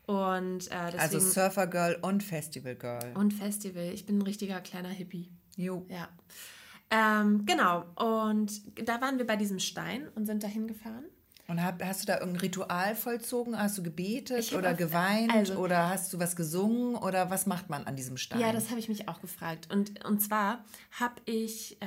Und 0.07 0.68
äh, 0.68 0.90
deswegen. 0.90 1.01
Also 1.01 1.20
Surfer 1.20 1.66
Girl 1.66 1.98
und 2.01 2.22
Festival 2.22 2.77
Girl. 2.77 3.12
und 3.14 3.35
Festival. 3.35 3.90
Ich 3.92 4.07
bin 4.07 4.18
ein 4.18 4.22
richtiger 4.22 4.59
kleiner 4.62 4.88
Hippie. 4.88 5.29
Jo. 5.57 5.85
Ja. 5.90 6.09
Ähm, 6.90 7.44
genau. 7.44 7.85
Und 7.96 8.62
da 8.87 9.01
waren 9.01 9.18
wir 9.18 9.27
bei 9.27 9.37
diesem 9.37 9.59
Stein 9.59 10.09
und 10.14 10.27
sind 10.27 10.42
da 10.42 10.48
hingefahren. 10.48 11.05
Und 11.48 11.62
hab, 11.62 11.83
hast 11.83 12.03
du 12.03 12.07
da 12.07 12.18
irgendein 12.18 12.42
Ritual 12.42 12.94
vollzogen? 12.94 13.59
Hast 13.59 13.79
du 13.79 13.83
gebetet 13.83 14.53
oder 14.53 14.74
geweint 14.74 15.33
also- 15.33 15.55
oder 15.55 15.88
hast 15.88 16.12
du 16.12 16.18
was 16.18 16.37
gesungen 16.37 16.94
oder 16.94 17.31
was 17.31 17.46
macht 17.46 17.70
man 17.70 17.85
an 17.85 17.96
diesem 17.96 18.18
Stein? 18.18 18.40
Ja, 18.40 18.53
das 18.53 18.68
habe 18.68 18.81
ich 18.81 18.88
mich 18.90 19.09
auch 19.09 19.22
gefragt. 19.22 19.66
Und, 19.72 20.05
und 20.05 20.20
zwar 20.20 20.62
habe 20.92 21.14
ich 21.24 21.81
äh, 21.81 21.87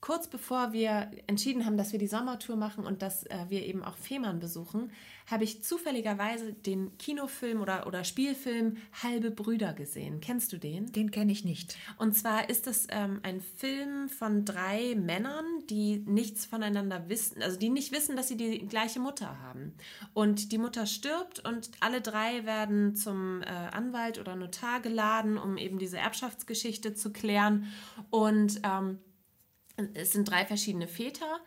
kurz 0.00 0.28
bevor 0.28 0.72
wir 0.72 1.10
entschieden 1.26 1.66
haben, 1.66 1.76
dass 1.76 1.92
wir 1.92 1.98
die 1.98 2.06
Sommertour 2.06 2.56
machen 2.56 2.86
und 2.86 3.02
dass 3.02 3.24
äh, 3.24 3.46
wir 3.48 3.66
eben 3.66 3.82
auch 3.82 3.96
Fehmarn 3.96 4.38
besuchen, 4.38 4.90
habe 5.26 5.44
ich 5.44 5.62
zufälligerweise 5.62 6.54
den 6.54 6.96
Kinofilm 6.96 7.60
oder, 7.60 7.86
oder 7.86 8.04
Spielfilm 8.04 8.78
Halbe 9.02 9.30
Brüder 9.30 9.74
gesehen. 9.74 10.20
Kennst 10.20 10.52
du 10.52 10.58
den? 10.58 10.90
Den 10.92 11.10
kenne 11.10 11.32
ich 11.32 11.44
nicht. 11.44 11.76
Und 11.98 12.16
zwar 12.16 12.48
ist 12.48 12.66
es 12.66 12.86
ähm, 12.90 13.20
ein 13.22 13.40
Film 13.40 14.08
von 14.08 14.44
drei 14.44 14.94
Männern, 14.94 15.44
die 15.68 16.02
nichts 16.06 16.46
voneinander 16.46 17.08
wissen, 17.08 17.42
also 17.42 17.58
die 17.58 17.68
nicht 17.68 17.92
wissen, 17.92 18.16
dass 18.16 18.28
sie 18.28 18.36
die 18.36 18.66
gleiche 18.66 19.00
Mutter 19.00 19.38
haben. 19.42 19.74
Und 20.14 20.52
die 20.52 20.58
Mutter 20.58 20.86
stirbt 20.86 21.46
und 21.46 21.70
alle 21.80 22.00
drei 22.00 22.46
werden 22.46 22.96
zum 22.96 23.42
äh, 23.42 23.46
Anwalt 23.46 24.18
oder 24.18 24.34
Notar 24.34 24.80
geladen, 24.80 25.36
um 25.36 25.58
eben 25.58 25.78
diese 25.78 25.98
Erbschaftsgeschichte 25.98 26.94
zu 26.94 27.12
klären. 27.12 27.66
Und 28.10 28.60
ähm, 28.62 28.98
es 29.94 30.12
sind 30.12 30.28
drei 30.28 30.44
verschiedene 30.44 30.88
Väter, 30.88 31.40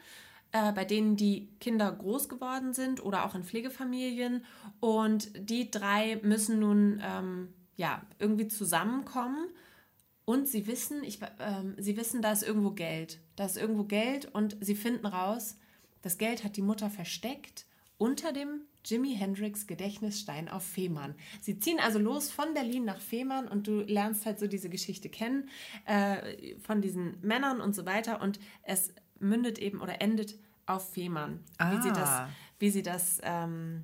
äh, 0.52 0.72
bei 0.72 0.86
denen 0.86 1.16
die 1.16 1.50
Kinder 1.60 1.92
groß 1.92 2.30
geworden 2.30 2.74
sind 2.74 3.04
oder 3.04 3.26
auch 3.26 3.36
in 3.36 3.44
Pflegefamilien. 3.44 4.46
Und 4.80 5.32
die 5.38 5.72
drei 5.72 6.20
müssen 6.24 6.60
nun 6.60 7.02
ähm, 7.04 7.54
ja, 7.76 8.02
irgendwie 8.20 8.48
zusammenkommen. 8.48 9.48
Und 10.26 10.48
sie 10.48 10.68
wissen, 10.68 11.04
ich, 11.04 11.20
ähm, 11.40 11.76
sie 11.78 11.98
wissen, 11.98 12.22
da 12.22 12.32
ist 12.32 12.44
irgendwo 12.44 12.72
Geld. 12.72 13.20
Da 13.36 13.46
ist 13.46 13.58
irgendwo 13.58 13.84
Geld 13.84 14.34
und 14.34 14.56
sie 14.62 14.76
finden 14.76 15.06
raus, 15.06 15.58
das 16.02 16.18
Geld 16.18 16.44
hat 16.44 16.58
die 16.58 16.62
Mutter 16.62 16.90
versteckt 16.90 17.66
unter 17.98 18.32
dem 18.32 18.62
Jimi 18.86 19.16
Hendrix 19.16 19.68
Gedächtnisstein 19.68 20.50
auf 20.50 20.64
Fehmarn. 20.64 21.16
Sie 21.40 21.60
ziehen 21.60 21.80
also 21.80 22.00
los 22.00 22.32
von 22.32 22.54
Berlin 22.54 22.86
nach 22.86 23.00
Fehmarn 23.00 23.48
und 23.48 23.68
du 23.68 23.82
lernst 23.82 24.26
halt 24.26 24.40
so 24.40 24.48
diese 24.48 24.70
Geschichte 24.70 25.10
kennen 25.10 25.50
äh, 25.86 26.58
von 26.60 26.82
diesen 26.82 27.18
Männern 27.22 27.62
und 27.62 27.76
so 27.76 27.86
weiter 27.86 28.22
und 28.22 28.40
es 28.64 28.94
mündet 29.20 29.60
eben 29.60 29.82
oder 29.82 30.02
endet 30.02 30.36
auf 30.66 30.94
Fehmarn. 30.94 31.44
Wie 31.60 31.82
sie 31.82 31.90
das, 31.90 32.10
Ah. 32.10 32.30
wie 32.60 32.70
sie 32.70 32.82
das 32.82 33.20
ähm, 33.24 33.84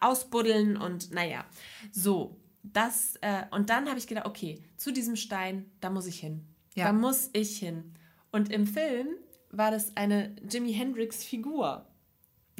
ausbuddeln 0.00 0.76
und 0.76 1.12
naja, 1.12 1.44
so. 1.92 2.36
Das, 2.62 3.16
äh, 3.22 3.44
und 3.52 3.70
dann 3.70 3.88
habe 3.88 3.98
ich 3.98 4.06
gedacht, 4.06 4.26
okay, 4.26 4.62
zu 4.76 4.92
diesem 4.92 5.16
Stein, 5.16 5.70
da 5.80 5.88
muss 5.88 6.06
ich 6.06 6.20
hin. 6.20 6.46
Ja. 6.74 6.86
Da 6.86 6.92
muss 6.92 7.30
ich 7.32 7.58
hin. 7.58 7.94
Und 8.32 8.52
im 8.52 8.66
Film 8.66 9.08
war 9.50 9.70
das 9.70 9.96
eine 9.96 10.36
Jimi 10.48 10.72
Hendrix-Figur. 10.74 11.86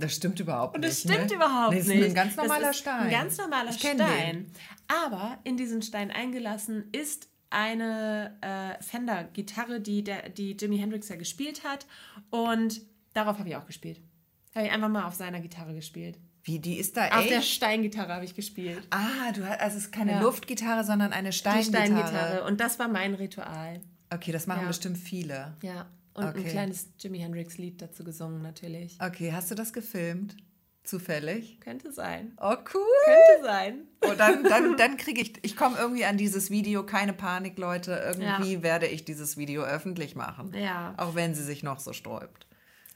Das 0.01 0.15
stimmt 0.15 0.41
überhaupt 0.41 0.75
Und 0.75 0.81
nicht. 0.81 0.93
das 0.93 1.01
stimmt 1.01 1.31
ne? 1.31 1.37
überhaupt 1.37 1.73
nee, 1.73 1.79
das 1.79 1.87
nicht. 1.89 1.99
ist 2.01 2.07
ein 2.09 2.15
ganz 2.15 2.37
Das 2.37 2.45
normaler 2.47 2.71
ist 2.71 2.79
Stein. 2.79 3.01
Ein 3.01 3.11
ganz 3.11 3.39
normaler 3.39 3.71
kenn 3.73 3.99
den. 3.99 4.07
Stein. 4.07 4.53
Aber 4.89 5.39
in 5.45 5.57
diesen 5.57 5.83
Stein 5.83 6.11
eingelassen 6.11 6.85
ist 6.93 7.29
eine 7.51 8.37
äh, 8.43 8.83
Fender-Gitarre, 8.83 9.81
die, 9.81 10.03
der, 10.05 10.29
die 10.29 10.53
Jimi 10.53 10.79
Hendrix 10.79 11.09
ja 11.09 11.17
gespielt 11.17 11.63
hat. 11.65 11.87
Und 12.31 12.81
darauf 13.13 13.39
habe 13.39 13.49
ich 13.49 13.57
auch 13.57 13.67
gespielt. 13.67 14.01
Habe 14.55 14.67
ich 14.67 14.73
einfach 14.73 14.89
mal 14.89 15.05
auf 15.07 15.15
seiner 15.15 15.41
Gitarre 15.41 15.75
gespielt. 15.75 16.19
Wie, 16.43 16.59
die 16.59 16.79
ist 16.79 16.97
da 16.97 17.09
Auf 17.19 17.27
der 17.27 17.39
echt? 17.39 17.49
Steingitarre 17.51 18.15
habe 18.15 18.25
ich 18.25 18.35
gespielt. 18.35 18.83
Ah, 18.91 19.31
du 19.35 19.47
hast, 19.47 19.61
also 19.61 19.77
es 19.77 19.85
ist 19.85 19.93
keine 19.93 20.13
Ja. 20.13 20.21
Luftgitarre, 20.23 20.85
sondern 20.85 21.13
eine 21.13 21.31
Die 21.31 21.37
Steingitarre. 21.37 21.85
Steingitarre. 21.87 22.45
Und 22.45 22.61
das 22.61 22.79
war 22.79 22.89
mein 22.89 23.15
Ritual. 23.15 23.81
Okay, 24.13 24.33
das 24.33 24.47
machen 24.47 24.63
Ja. 24.63 24.69
bestimmt 24.69 24.97
viele. 24.99 25.55
Ja. 25.63 25.87
Und 26.21 26.29
ein 26.35 26.41
Okay. 26.41 26.51
kleines 26.51 26.89
Jimi 26.99 27.19
Hendrix-Lied 27.19 27.81
dazu 27.83 28.05
gesungen, 28.05 28.43
natürlich. 28.43 28.99
Okay, 29.01 29.33
hast 29.33 29.51
du 29.51 29.55
das 29.55 29.73
gefilmt? 29.73 30.37
Zufällig? 30.83 31.61
Könnte 31.61 31.93
sein. 31.93 32.33
Oh, 32.41 32.55
cool. 32.75 32.83
Könnte 33.05 33.45
sein. 33.45 33.75
Oh, 34.03 34.15
dann 34.17 34.43
dann, 34.45 34.77
dann 34.77 34.97
kriege 34.97 35.21
ich, 35.21 35.35
ich 35.43 35.55
komme 35.57 35.77
irgendwie 35.79 36.05
an 36.07 36.17
dieses 36.17 36.51
Video, 36.51 36.85
keine 36.85 37.13
Panik, 37.13 37.59
Leute. 37.59 37.93
Irgendwie 37.93 38.63
werde 38.63 38.87
ich 38.87 39.05
dieses 39.05 39.37
Video 39.37 39.63
öffentlich 39.63 40.17
machen. 40.17 40.53
Ja. 40.55 40.95
Auch 40.97 41.15
wenn 41.15 41.35
sie 41.35 41.45
sich 41.45 41.63
noch 41.63 41.81
so 41.81 41.93
sträubt. 41.93 42.47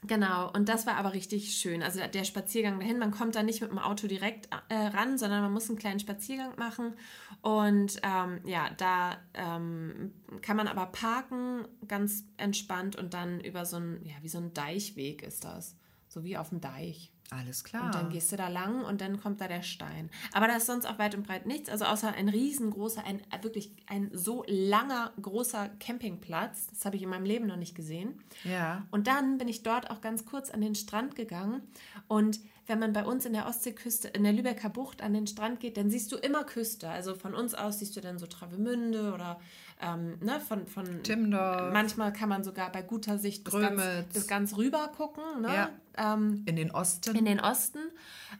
Genau, 0.07 0.51
und 0.51 0.69
das 0.69 0.85
war 0.85 0.97
aber 0.97 1.13
richtig 1.13 1.55
schön. 1.55 1.81
Also 1.81 1.99
der 2.05 2.23
Spaziergang 2.25 2.79
dahin, 2.79 2.99
man 2.99 3.11
kommt 3.11 3.35
da 3.35 3.43
nicht 3.43 3.61
mit 3.61 3.71
dem 3.71 3.79
Auto 3.79 4.07
direkt 4.07 4.49
äh, 4.69 4.75
ran, 4.75 5.17
sondern 5.17 5.41
man 5.41 5.53
muss 5.53 5.69
einen 5.69 5.79
kleinen 5.79 5.99
Spaziergang 5.99 6.55
machen. 6.57 6.93
Und 7.41 7.99
ähm, 8.03 8.41
ja, 8.45 8.69
da 8.77 9.17
ähm, 9.33 10.13
kann 10.41 10.57
man 10.57 10.67
aber 10.67 10.87
parken, 10.87 11.67
ganz 11.87 12.25
entspannt 12.37 12.95
und 12.97 13.13
dann 13.13 13.39
über 13.39 13.65
so 13.65 13.77
einen, 13.77 14.05
ja, 14.05 14.15
wie 14.21 14.29
so 14.29 14.37
ein 14.37 14.53
Deichweg 14.53 15.23
ist 15.23 15.43
das. 15.43 15.75
So 16.07 16.23
wie 16.23 16.37
auf 16.37 16.49
dem 16.49 16.61
Deich. 16.61 17.11
Alles 17.31 17.63
klar. 17.63 17.85
Und 17.85 17.95
dann 17.95 18.09
gehst 18.09 18.31
du 18.31 18.35
da 18.35 18.47
lang 18.49 18.83
und 18.83 19.01
dann 19.01 19.19
kommt 19.19 19.41
da 19.41 19.47
der 19.47 19.63
Stein. 19.63 20.09
Aber 20.31 20.47
da 20.47 20.57
ist 20.57 20.67
sonst 20.67 20.85
auch 20.85 20.99
weit 20.99 21.15
und 21.15 21.25
breit 21.25 21.45
nichts. 21.45 21.69
Also 21.69 21.85
außer 21.85 22.13
ein 22.13 22.29
riesengroßer, 22.29 23.03
ein 23.03 23.19
äh, 23.31 23.43
wirklich 23.43 23.71
ein 23.87 24.11
so 24.13 24.43
langer, 24.47 25.11
großer 25.21 25.69
Campingplatz. 25.79 26.67
Das 26.67 26.85
habe 26.85 26.95
ich 26.95 27.03
in 27.03 27.09
meinem 27.09 27.25
Leben 27.25 27.47
noch 27.47 27.57
nicht 27.57 27.75
gesehen. 27.75 28.19
Ja. 28.43 28.85
Und 28.91 29.07
dann 29.07 29.37
bin 29.37 29.47
ich 29.47 29.63
dort 29.63 29.89
auch 29.89 30.01
ganz 30.01 30.25
kurz 30.25 30.51
an 30.51 30.61
den 30.61 30.75
Strand 30.75 31.15
gegangen. 31.15 31.63
Und 32.07 32.39
wenn 32.67 32.79
man 32.79 32.93
bei 32.93 33.05
uns 33.05 33.25
in 33.25 33.33
der 33.33 33.47
Ostseeküste, 33.47 34.07
in 34.09 34.23
der 34.23 34.33
Lübecker 34.33 34.69
Bucht 34.69 35.01
an 35.01 35.13
den 35.13 35.27
Strand 35.27 35.59
geht, 35.59 35.77
dann 35.77 35.89
siehst 35.89 36.11
du 36.11 36.17
immer 36.17 36.43
Küste. 36.43 36.89
Also 36.89 37.15
von 37.15 37.35
uns 37.35 37.53
aus 37.53 37.79
siehst 37.79 37.95
du 37.95 38.01
dann 38.01 38.17
so 38.17 38.27
Travemünde 38.27 39.13
oder 39.13 39.39
ähm, 39.81 40.17
ne, 40.21 40.39
von, 40.39 40.65
von 40.67 41.03
Timdorf. 41.03 41.73
Manchmal 41.73 42.13
kann 42.13 42.29
man 42.29 42.43
sogar 42.43 42.71
bei 42.71 42.81
guter 42.81 43.17
Sicht 43.17 43.43
bis 43.43 43.53
ganz, 43.53 43.81
bis 44.13 44.27
ganz 44.27 44.55
rüber 44.57 44.87
gucken. 44.95 45.23
Ne? 45.41 45.47
Ja. 45.53 45.69
Ähm, 46.13 46.43
In 46.45 46.55
den 46.55 46.71
Osten. 46.71 47.15
in 47.15 47.25
den 47.25 47.39
Osten. 47.39 47.79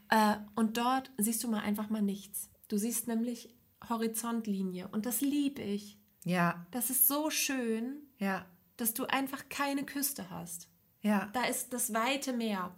Äh, 0.09 0.35
und 0.55 0.77
dort 0.77 1.11
siehst 1.17 1.43
du 1.43 1.47
mal 1.49 1.59
einfach 1.61 1.89
mal 1.89 2.01
nichts. 2.01 2.49
Du 2.69 2.77
siehst 2.77 3.07
nämlich 3.07 3.53
Horizontlinie. 3.89 4.87
Und 4.87 5.05
das 5.05 5.21
liebe 5.21 5.61
ich. 5.61 5.97
ja, 6.23 6.65
Das 6.71 6.89
ist 6.89 7.07
so 7.07 7.29
schön, 7.29 7.97
ja, 8.19 8.45
dass 8.77 8.93
du 8.93 9.05
einfach 9.05 9.47
keine 9.49 9.83
Küste 9.85 10.29
hast. 10.29 10.67
ja. 11.01 11.29
Da 11.33 11.43
ist 11.45 11.73
das 11.73 11.93
weite 11.93 12.33
Meer. 12.33 12.73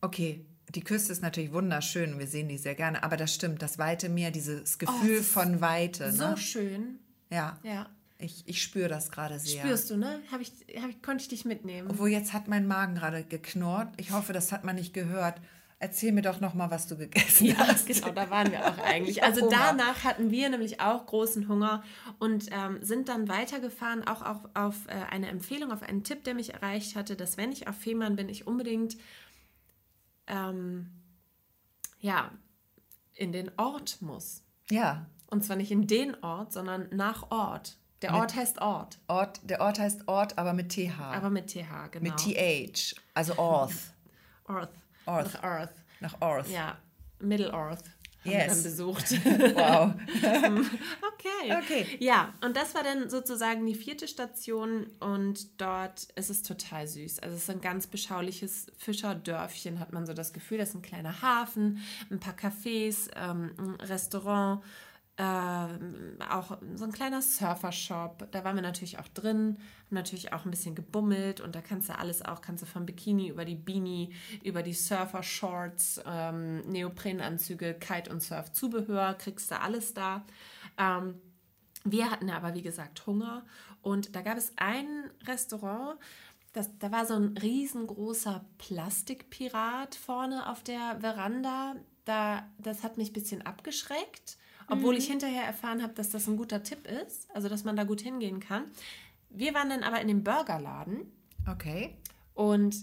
Okay, 0.00 0.46
die 0.74 0.82
Küste 0.84 1.12
ist 1.12 1.22
natürlich 1.22 1.52
wunderschön 1.52 2.12
und 2.12 2.18
wir 2.18 2.26
sehen 2.26 2.48
die 2.48 2.58
sehr 2.58 2.74
gerne, 2.74 3.02
aber 3.02 3.16
das 3.16 3.34
stimmt, 3.34 3.62
das 3.62 3.78
weite 3.78 4.08
Meer, 4.08 4.30
dieses 4.30 4.78
Gefühl 4.78 5.16
das 5.16 5.26
ist 5.26 5.32
von 5.32 5.60
Weite. 5.60 6.12
So 6.12 6.28
Ne? 6.28 6.36
schön. 6.36 6.98
Ja, 7.30 7.58
Ja. 7.62 7.88
ich, 8.18 8.42
ich 8.46 8.62
spüre 8.62 8.88
das 8.88 9.10
gerade 9.10 9.38
sehr. 9.38 9.60
Spürst 9.62 9.90
du, 9.90 9.96
ne? 9.96 10.20
Hab 10.32 10.40
ich, 10.40 10.52
hab 10.80 10.88
ich, 10.90 11.02
konnte 11.02 11.22
ich 11.22 11.28
dich 11.28 11.44
mitnehmen. 11.44 11.88
Obwohl 11.90 12.08
jetzt 12.08 12.32
hat 12.32 12.48
mein 12.48 12.66
Magen 12.66 12.94
gerade 12.94 13.22
geknurrt. 13.24 13.88
Ich 13.96 14.10
hoffe, 14.12 14.32
das 14.32 14.50
hat 14.52 14.64
man 14.64 14.76
nicht 14.76 14.92
gehört. 14.94 15.40
Erzähl 15.80 16.10
mir 16.10 16.22
doch 16.22 16.40
noch 16.40 16.54
mal, 16.54 16.72
was 16.72 16.88
du 16.88 16.96
gegessen 16.96 17.46
Ja, 17.46 17.58
hast. 17.58 17.86
genau, 17.86 18.10
da 18.10 18.28
waren 18.30 18.50
wir 18.50 18.66
auch 18.66 18.78
eigentlich. 18.84 19.22
Also 19.22 19.42
Hunger. 19.42 19.56
danach 19.76 20.02
hatten 20.02 20.32
wir 20.32 20.48
nämlich 20.48 20.80
auch 20.80 21.06
großen 21.06 21.46
Hunger 21.46 21.84
und 22.18 22.46
ähm, 22.50 22.78
sind 22.82 23.08
dann 23.08 23.28
weitergefahren, 23.28 24.04
auch, 24.08 24.22
auch 24.22 24.40
auf 24.54 24.86
äh, 24.88 24.94
eine 25.10 25.28
Empfehlung, 25.28 25.70
auf 25.70 25.82
einen 25.82 26.02
Tipp, 26.02 26.24
der 26.24 26.34
mich 26.34 26.52
erreicht 26.52 26.96
hatte, 26.96 27.14
dass 27.14 27.36
wenn 27.36 27.52
ich 27.52 27.68
auf 27.68 27.76
Fehmarn 27.76 28.16
bin, 28.16 28.28
ich 28.28 28.44
unbedingt 28.48 28.96
ähm, 30.26 30.88
ja, 32.00 32.32
in 33.14 33.32
den 33.32 33.50
Ort 33.56 33.98
muss. 34.02 34.42
Ja, 34.70 35.06
Und 35.30 35.44
zwar 35.44 35.56
nicht 35.56 35.70
in 35.70 35.86
den 35.86 36.14
Ort, 36.24 36.52
sondern 36.52 36.88
nach 36.90 37.30
Ort. 37.30 37.76
Der 38.02 38.12
Mit- 38.12 38.20
Ort 38.20 38.34
heißt 38.36 38.60
Ort, 38.60 38.98
Ort, 39.08 39.40
der 39.42 39.60
Ort 39.60 39.78
heißt 39.80 40.06
Ort, 40.06 40.38
aber 40.38 40.52
mit 40.52 40.68
TH. 40.70 40.98
aber 41.00 41.30
mit 41.30 41.48
TH, 41.48 41.88
genau. 41.90 42.04
mit 42.04 42.16
TH, 42.16 42.94
also 43.14 43.36
Orth. 43.38 43.72
Earth. 44.46 44.70
Earth. 45.06 45.34
Nach 45.34 45.42
Earth. 45.42 45.72
Nach 46.00 46.20
Orth. 46.20 46.48
Ja, 46.50 46.78
Middle 47.18 47.52
Earth 47.52 47.84
Yes. 48.24 48.54
dann 48.54 48.62
besucht. 48.62 49.10
Wow. 49.54 49.94
Okay. 51.14 51.56
Okay. 51.62 51.96
Ja, 52.00 52.32
und 52.44 52.56
das 52.56 52.74
war 52.74 52.82
dann 52.82 53.08
sozusagen 53.10 53.66
die 53.66 53.74
vierte 53.74 54.06
Station 54.08 54.86
und 55.00 55.60
dort 55.60 56.04
ist 56.14 56.30
es 56.30 56.42
total 56.42 56.86
süß. 56.86 57.18
Also 57.20 57.36
es 57.36 57.42
ist 57.42 57.50
ein 57.50 57.60
ganz 57.60 57.86
beschauliches 57.86 58.66
Fischerdörfchen, 58.76 59.80
hat 59.80 59.92
man 59.92 60.06
so 60.06 60.14
das 60.14 60.32
Gefühl. 60.32 60.58
Das 60.58 60.70
ist 60.70 60.74
ein 60.76 60.82
kleiner 60.82 61.20
Hafen, 61.22 61.80
ein 62.10 62.20
paar 62.20 62.34
Cafés, 62.34 63.08
ähm, 63.16 63.52
ein 63.58 63.74
Restaurant, 63.86 64.62
ähm, 65.18 66.16
auch 66.30 66.56
so 66.76 66.84
ein 66.84 66.92
kleiner 66.92 67.20
Surfershop. 67.20 68.28
Da 68.30 68.44
waren 68.44 68.54
wir 68.54 68.62
natürlich 68.62 69.00
auch 69.00 69.08
drin, 69.08 69.58
haben 69.86 69.94
natürlich 69.94 70.32
auch 70.32 70.44
ein 70.44 70.50
bisschen 70.52 70.76
gebummelt 70.76 71.40
und 71.40 71.56
da 71.56 71.60
kannst 71.60 71.88
du 71.88 71.98
alles 71.98 72.24
auch, 72.24 72.40
kannst 72.40 72.62
du 72.62 72.66
vom 72.66 72.86
Bikini 72.86 73.28
über 73.28 73.44
die 73.44 73.56
Beanie, 73.56 74.14
über 74.44 74.62
die 74.62 74.72
Surfer-Shorts, 74.72 76.02
ähm, 76.06 76.60
Neoprenanzüge, 76.70 77.74
Kite- 77.74 78.10
und 78.10 78.22
Surf-Zubehör, 78.22 79.14
kriegst 79.14 79.50
du 79.50 79.60
alles 79.60 79.92
da. 79.92 80.24
Ähm, 80.78 81.14
wir 81.84 82.10
hatten 82.10 82.30
aber, 82.30 82.54
wie 82.54 82.62
gesagt, 82.62 83.04
Hunger 83.06 83.44
und 83.82 84.14
da 84.14 84.22
gab 84.22 84.38
es 84.38 84.52
ein 84.56 85.10
Restaurant, 85.26 85.98
das, 86.52 86.70
da 86.78 86.90
war 86.90 87.06
so 87.06 87.14
ein 87.14 87.36
riesengroßer 87.36 88.44
Plastikpirat 88.58 89.94
vorne 89.94 90.48
auf 90.48 90.62
der 90.62 90.98
Veranda. 91.00 91.76
Da, 92.04 92.48
das 92.58 92.82
hat 92.82 92.96
mich 92.96 93.10
ein 93.10 93.14
bisschen 93.14 93.42
abgeschreckt, 93.44 94.38
obwohl 94.70 94.96
ich 94.96 95.06
hinterher 95.06 95.44
erfahren 95.44 95.82
habe, 95.82 95.94
dass 95.94 96.10
das 96.10 96.26
ein 96.28 96.36
guter 96.36 96.62
Tipp 96.62 96.86
ist, 96.86 97.28
also 97.34 97.48
dass 97.48 97.64
man 97.64 97.76
da 97.76 97.84
gut 97.84 98.00
hingehen 98.00 98.40
kann. 98.40 98.64
Wir 99.30 99.54
waren 99.54 99.68
dann 99.70 99.82
aber 99.82 100.00
in 100.00 100.08
dem 100.08 100.24
Burgerladen 100.24 101.10
Okay. 101.46 101.96
und 102.34 102.76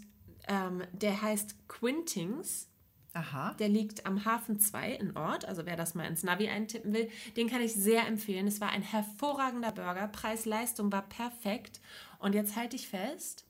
ähm, 0.48 0.84
der 0.94 1.22
heißt 1.22 1.68
Quintings. 1.68 2.70
Aha. 3.14 3.54
Der 3.60 3.70
liegt 3.70 4.06
am 4.06 4.26
Hafen 4.26 4.60
2 4.60 4.92
in 4.92 5.16
Ort, 5.16 5.46
also 5.46 5.66
wer 5.66 5.78
das 5.78 5.96
mal 5.96 6.04
ins 6.06 6.24
Navi 6.24 6.50
eintippen 6.50 6.92
will, 6.94 7.10
den 7.38 7.50
kann 7.50 7.62
ich 7.62 7.74
sehr 7.74 8.06
empfehlen. 8.08 8.46
Es 8.46 8.60
war 8.60 8.70
ein 8.72 8.82
hervorragender 8.82 9.72
Burger, 9.72 10.08
Preis-Leistung 10.10 10.92
war 10.92 11.04
perfekt. 11.04 11.80
Und 12.20 12.36
jetzt 12.36 12.58
halte 12.58 12.76
ich 12.76 12.90
fest. 12.90 13.46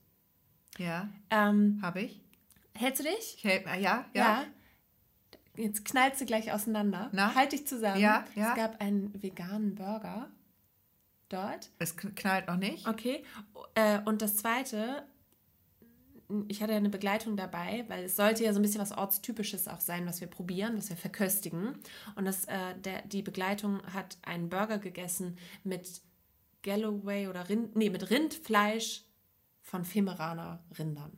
Ja, 0.77 1.09
Ähm, 1.31 1.79
habe 1.81 2.01
ich. 2.03 2.21
hältst 2.75 2.99
du 2.99 3.05
dich? 3.09 3.35
ich 3.37 3.43
hält- 3.43 3.65
äh, 3.65 3.81
ja, 3.81 4.05
ja. 4.13 4.45
Jetzt 5.57 5.85
knallst 5.85 6.21
du 6.21 6.25
gleich 6.25 6.51
auseinander. 6.51 7.09
Na? 7.13 7.33
Halt 7.35 7.51
dich 7.51 7.67
zusammen. 7.67 7.99
Ja, 8.01 8.25
ja. 8.35 8.49
Es 8.51 8.55
gab 8.55 8.81
einen 8.81 9.21
veganen 9.21 9.75
Burger 9.75 10.29
dort. 11.29 11.69
Es 11.79 11.97
kn- 11.97 12.13
knallt 12.15 12.47
noch 12.47 12.57
nicht. 12.57 12.87
Okay. 12.87 13.23
Äh, 13.75 13.99
und 14.05 14.21
das 14.21 14.35
zweite, 14.37 15.05
ich 16.47 16.61
hatte 16.61 16.71
ja 16.73 16.77
eine 16.77 16.89
Begleitung 16.89 17.37
dabei, 17.37 17.85
weil 17.87 18.05
es 18.05 18.15
sollte 18.15 18.43
ja 18.43 18.53
so 18.53 18.59
ein 18.59 18.63
bisschen 18.63 18.81
was 18.81 18.91
Ortstypisches 18.91 19.67
auch 19.67 19.79
sein, 19.81 20.05
was 20.05 20.21
wir 20.21 20.27
probieren, 20.27 20.77
was 20.77 20.89
wir 20.89 20.97
verköstigen. 20.97 21.75
Und 22.15 22.25
das, 22.25 22.45
äh, 22.45 22.75
der, 22.79 23.01
die 23.03 23.21
Begleitung 23.21 23.81
hat 23.93 24.17
einen 24.23 24.49
Burger 24.49 24.79
gegessen 24.79 25.37
mit 25.63 26.01
Galloway 26.63 27.27
oder 27.27 27.47
Rind, 27.47 27.75
nee, 27.75 27.89
mit 27.89 28.09
Rindfleisch 28.09 29.03
von 29.61 29.85
Femeraner 29.85 30.63
Rindern. 30.77 31.11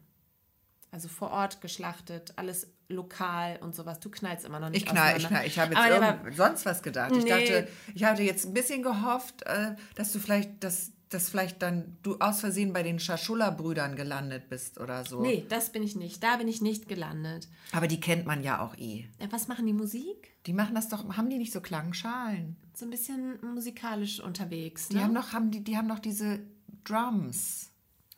Also 0.91 1.07
vor 1.09 1.31
Ort 1.31 1.61
geschlachtet, 1.61 2.33
alles 2.37 2.73
lokal 2.89 3.57
und 3.61 3.75
sowas. 3.75 3.99
Du 3.99 4.09
knallst 4.09 4.45
immer 4.45 4.59
noch 4.59 4.69
nicht 4.69 4.83
Ich 4.85 4.89
knall, 4.89 5.17
ich 5.17 5.27
knall. 5.27 5.45
Ich 5.45 5.59
habe 5.59 5.73
jetzt 5.75 6.01
war- 6.01 6.19
sonst 6.33 6.65
was 6.65 6.81
gedacht. 6.81 7.11
Ich 7.15 7.23
Nee. 7.23 7.29
dachte, 7.29 7.67
ich 7.93 8.03
hatte 8.03 8.23
jetzt 8.23 8.45
ein 8.45 8.53
bisschen 8.53 8.81
gehofft, 8.83 9.43
äh, 9.43 9.75
dass 9.95 10.11
du 10.13 10.19
vielleicht, 10.19 10.63
dass, 10.63 10.91
dass 11.09 11.29
vielleicht 11.29 11.61
dann 11.61 11.97
du 12.03 12.17
aus 12.19 12.39
Versehen 12.41 12.73
bei 12.73 12.83
den 12.83 12.99
Schaschula-Brüdern 12.99 13.95
gelandet 13.95 14.49
bist 14.49 14.79
oder 14.79 15.05
so. 15.05 15.21
Nee, 15.21 15.45
das 15.49 15.71
bin 15.71 15.83
ich 15.83 15.95
nicht. 15.95 16.23
Da 16.23 16.37
bin 16.37 16.47
ich 16.47 16.61
nicht 16.61 16.87
gelandet. 16.87 17.47
Aber 17.73 17.87
die 17.87 17.99
kennt 17.99 18.25
man 18.25 18.41
ja 18.43 18.61
auch 18.61 18.77
eh. 18.77 19.05
Ja, 19.19 19.27
was 19.31 19.47
machen 19.47 19.65
die 19.65 19.73
Musik? 19.73 20.33
Die 20.45 20.53
machen 20.53 20.75
das 20.75 20.87
doch, 20.87 21.17
haben 21.17 21.29
die 21.29 21.37
nicht 21.37 21.51
so 21.53 21.59
Klangschalen? 21.61 22.55
So 22.73 22.85
ein 22.85 22.89
bisschen 22.89 23.37
musikalisch 23.53 24.19
unterwegs. 24.21 24.87
Die 24.89 24.95
Ne? 24.95 25.03
haben 25.03 25.13
doch, 25.13 25.33
haben 25.33 25.51
die, 25.51 25.61
die 25.63 25.75
haben 25.77 25.89
doch 25.89 25.99
diese 25.99 26.39
Drums. 26.85 27.66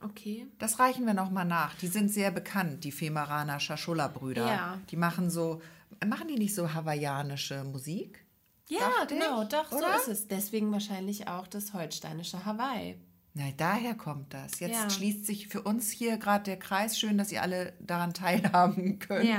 Okay. 0.03 0.47
Das 0.59 0.79
reichen 0.79 1.05
wir 1.05 1.13
noch 1.13 1.31
mal 1.31 1.45
nach. 1.45 1.75
Die 1.75 1.87
sind 1.87 2.09
sehr 2.11 2.31
bekannt, 2.31 2.83
die 2.83 2.91
Femeraner 2.91 3.59
Schaschula-Brüder. 3.59 4.45
Ja. 4.47 4.79
Die 4.89 4.95
machen 4.97 5.29
so, 5.29 5.61
machen 6.05 6.27
die 6.27 6.37
nicht 6.37 6.55
so 6.55 6.73
hawaiianische 6.73 7.63
Musik? 7.63 8.25
Ja, 8.67 8.79
Dachte 8.99 9.15
genau, 9.15 9.41
ich, 9.43 9.49
doch, 9.49 9.71
oder? 9.71 9.99
so 10.05 10.11
ist 10.11 10.19
es. 10.19 10.27
Deswegen 10.27 10.71
wahrscheinlich 10.71 11.27
auch 11.27 11.47
das 11.47 11.73
holsteinische 11.73 12.45
Hawaii. 12.45 12.99
Na, 13.33 13.45
daher 13.57 13.95
kommt 13.95 14.33
das. 14.33 14.59
Jetzt 14.59 14.73
Ja. 14.73 14.89
schließt 14.89 15.25
sich 15.25 15.47
für 15.47 15.61
uns 15.61 15.89
hier 15.91 16.17
gerade 16.17 16.43
der 16.45 16.57
Kreis. 16.59 16.97
Schön, 16.99 17.17
dass 17.17 17.31
ihr 17.31 17.41
alle 17.41 17.73
daran 17.79 18.13
teilhaben 18.13 18.99
könnt. 18.99 19.25
Ja. 19.29 19.37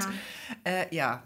Äh, 0.64 0.94
ja. 0.94 1.22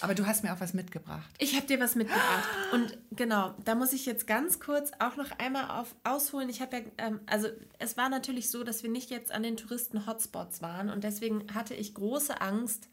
Aber 0.00 0.14
du 0.14 0.26
hast 0.26 0.44
mir 0.44 0.52
auch 0.52 0.60
was 0.60 0.74
mitgebracht. 0.74 1.28
Ich 1.38 1.56
habe 1.56 1.66
dir 1.66 1.80
was 1.80 1.94
mitgebracht. 1.94 2.48
Und 2.72 2.98
genau, 3.12 3.54
da 3.64 3.74
muss 3.74 3.92
ich 3.92 4.06
jetzt 4.06 4.26
ganz 4.26 4.60
kurz 4.60 4.92
auch 4.98 5.16
noch 5.16 5.30
einmal 5.38 5.70
auf, 5.80 5.94
ausholen. 6.04 6.48
Ich 6.48 6.60
habe 6.60 6.76
ja, 6.76 6.82
ähm, 6.98 7.20
also 7.26 7.48
es 7.78 7.96
war 7.96 8.08
natürlich 8.08 8.50
so, 8.50 8.64
dass 8.64 8.82
wir 8.82 8.90
nicht 8.90 9.10
jetzt 9.10 9.32
an 9.32 9.42
den 9.42 9.56
Touristen-Hotspots 9.56 10.62
waren 10.62 10.90
und 10.90 11.04
deswegen 11.04 11.52
hatte 11.54 11.74
ich 11.74 11.94
große 11.94 12.40
Angst. 12.40 12.88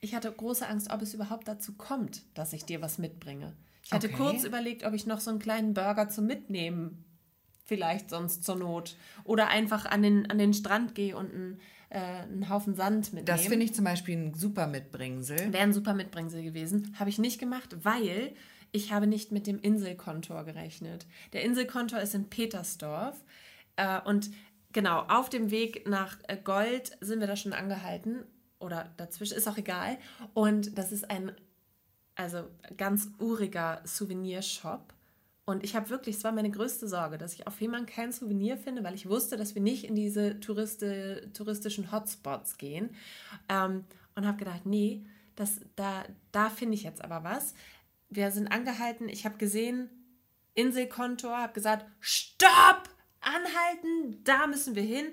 Ich 0.00 0.14
hatte 0.14 0.30
große 0.30 0.66
Angst, 0.66 0.90
ob 0.90 1.02
es 1.02 1.14
überhaupt 1.14 1.48
dazu 1.48 1.74
kommt, 1.74 2.22
dass 2.34 2.52
ich 2.52 2.64
dir 2.64 2.80
was 2.80 2.98
mitbringe. 2.98 3.56
Ich 3.84 3.92
hatte 3.92 4.08
Okay. 4.08 4.16
kurz 4.16 4.44
überlegt, 4.44 4.84
ob 4.84 4.94
ich 4.94 5.06
noch 5.06 5.20
so 5.20 5.30
einen 5.30 5.38
kleinen 5.38 5.74
Burger 5.74 6.08
zum 6.08 6.26
Mitnehmen 6.26 7.04
vielleicht 7.64 8.08
sonst 8.10 8.44
zur 8.44 8.56
Not 8.56 8.96
oder 9.24 9.48
einfach 9.48 9.84
an 9.84 10.02
den, 10.02 10.30
an 10.30 10.38
den 10.38 10.54
Strand 10.54 10.94
gehe 10.94 11.16
und 11.16 11.34
einen, 11.34 11.60
äh, 11.90 11.98
einen 11.98 12.48
Haufen 12.48 12.74
Sand 12.74 13.12
mitnehme. 13.12 13.24
Das 13.24 13.46
finde 13.46 13.64
ich 13.64 13.74
zum 13.74 13.84
Beispiel 13.84 14.16
ein 14.16 14.34
super 14.34 14.66
Mitbringsel. 14.66 15.52
Wäre 15.52 15.62
ein 15.62 15.72
super 15.72 15.94
Mitbringsel 15.94 16.42
gewesen. 16.42 16.94
Habe 16.98 17.10
ich 17.10 17.18
nicht 17.18 17.38
gemacht, 17.38 17.76
weil 17.82 18.34
ich 18.72 18.92
habe 18.92 19.06
nicht 19.06 19.32
mit 19.32 19.46
dem 19.46 19.58
Inselkontor 19.58 20.44
gerechnet. 20.44 21.06
Der 21.32 21.42
Inselkontor 21.42 22.00
ist 22.00 22.14
in 22.14 22.28
Petersdorf. 22.28 23.24
Äh, 23.76 24.00
und 24.02 24.30
genau, 24.72 25.00
auf 25.08 25.30
dem 25.30 25.50
Weg 25.50 25.88
nach 25.88 26.18
äh, 26.28 26.36
Gold 26.36 26.96
sind 27.00 27.20
wir 27.20 27.26
da 27.26 27.36
schon 27.36 27.52
angehalten. 27.52 28.24
Oder 28.60 28.92
dazwischen, 28.96 29.36
ist 29.36 29.48
auch 29.48 29.56
egal. 29.56 29.98
Und 30.34 30.76
das 30.76 30.92
ist 30.92 31.10
ein, 31.10 31.32
also 32.16 32.44
ganz 32.76 33.08
uriger 33.18 33.80
Souvenirshop. 33.84 34.92
Und 35.48 35.64
ich 35.64 35.74
habe 35.74 35.88
wirklich, 35.88 36.16
es 36.16 36.24
war 36.24 36.32
meine 36.32 36.50
größte 36.50 36.86
Sorge, 36.86 37.16
dass 37.16 37.32
ich 37.32 37.46
auf 37.46 37.54
Fehmarn 37.54 37.86
kein 37.86 38.12
Souvenir 38.12 38.58
finde, 38.58 38.84
weil 38.84 38.92
ich 38.92 39.08
wusste, 39.08 39.38
dass 39.38 39.54
wir 39.54 39.62
nicht 39.62 39.84
in 39.84 39.94
diese 39.94 40.40
Touriste, 40.40 41.30
touristischen 41.32 41.90
Hotspots 41.90 42.58
gehen. 42.58 42.90
Ähm, 43.48 43.86
und 44.14 44.26
habe 44.26 44.36
gedacht, 44.36 44.66
nee, 44.66 45.06
das, 45.36 45.62
da, 45.74 46.04
da 46.32 46.50
finde 46.50 46.74
ich 46.74 46.82
jetzt 46.82 47.02
aber 47.02 47.24
was. 47.24 47.54
Wir 48.10 48.30
sind 48.30 48.48
angehalten, 48.48 49.08
ich 49.08 49.24
habe 49.24 49.38
gesehen, 49.38 49.88
Inselkontor, 50.52 51.38
habe 51.38 51.54
gesagt, 51.54 51.86
stopp, 51.98 52.90
anhalten, 53.22 54.22
da 54.24 54.48
müssen 54.48 54.74
wir 54.74 54.82
hin. 54.82 55.06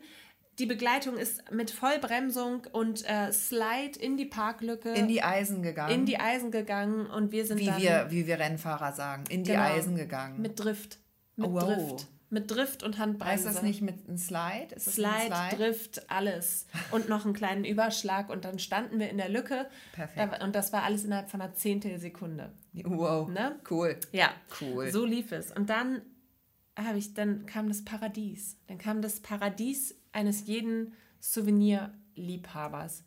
Die 0.60 0.66
Begleitung 0.66 1.18
ist 1.18 1.52
mit 1.52 1.70
Vollbremsung 1.72 2.66
und 2.72 3.04
äh, 3.10 3.32
Slide 3.34 4.00
in 4.00 4.16
die 4.16 4.26
Parklücke. 4.26 4.94
In 4.94 5.08
die 5.10 5.22
Eisen 5.22 5.62
gegangen. 5.62 5.94
In 5.94 6.06
die 6.06 6.18
Eisen 6.20 6.50
gegangen 6.52 7.08
und 7.08 7.32
wir 7.34 7.46
sind 7.46 7.60
wie 7.60 7.66
dann... 7.66 7.82
Wir, 7.82 8.08
wie 8.10 8.26
wir 8.26 8.40
Rennfahrer 8.40 8.94
sagen, 8.94 9.26
in 9.30 9.44
die 9.44 9.52
Genau. 9.52 9.64
Eisen 9.64 9.96
gegangen. 9.96 10.42
Mit 10.42 10.58
Drift. 10.60 11.00
Mit 11.36 11.50
wow. 11.52 11.64
Drift. 11.64 12.08
Mit 12.30 12.50
Drift 12.52 12.84
und 12.84 12.98
Handbremse. 12.98 13.32
heißt 13.34 13.46
das 13.46 13.62
nicht 13.64 13.82
mit 13.82 14.08
einem 14.08 14.18
Slide? 14.18 14.74
Ist 14.76 14.94
Slide, 14.94 15.28
Slide? 15.28 15.56
Drift, 15.58 16.10
alles. 16.10 16.66
Und 16.92 17.08
noch 17.10 17.24
einen 17.26 17.34
kleinen 17.34 17.66
Überschlag 17.66 18.30
und 18.30 18.46
dann 18.46 18.58
standen 18.58 18.98
wir 19.00 19.10
in 19.10 19.18
der 19.18 19.30
Lücke. 19.30 19.68
Perfekt. 19.94 20.42
Und 20.44 20.56
das 20.56 20.74
war 20.74 20.84
alles 20.84 21.04
innerhalb 21.04 21.30
von 21.30 21.42
einer 21.42 21.54
Zehntelsekunde. 21.54 22.52
Wow, 22.74 23.30
Ne? 23.30 23.58
cool. 23.70 23.98
Ja, 24.12 24.30
Cool. 24.62 24.90
so 24.92 25.06
lief 25.06 25.32
es. 25.32 25.52
Und 25.52 25.70
dann 25.70 26.02
habe 26.78 26.98
ich, 26.98 27.14
dann 27.14 27.46
kam 27.46 27.68
das 27.70 27.86
Paradies. 27.86 28.58
Dann 28.68 28.78
kam 28.80 29.02
das 29.02 29.20
Paradies 29.22 29.96
eines 30.16 30.48
jeden 30.48 30.94
Souvenirliebhabers. 31.20 33.04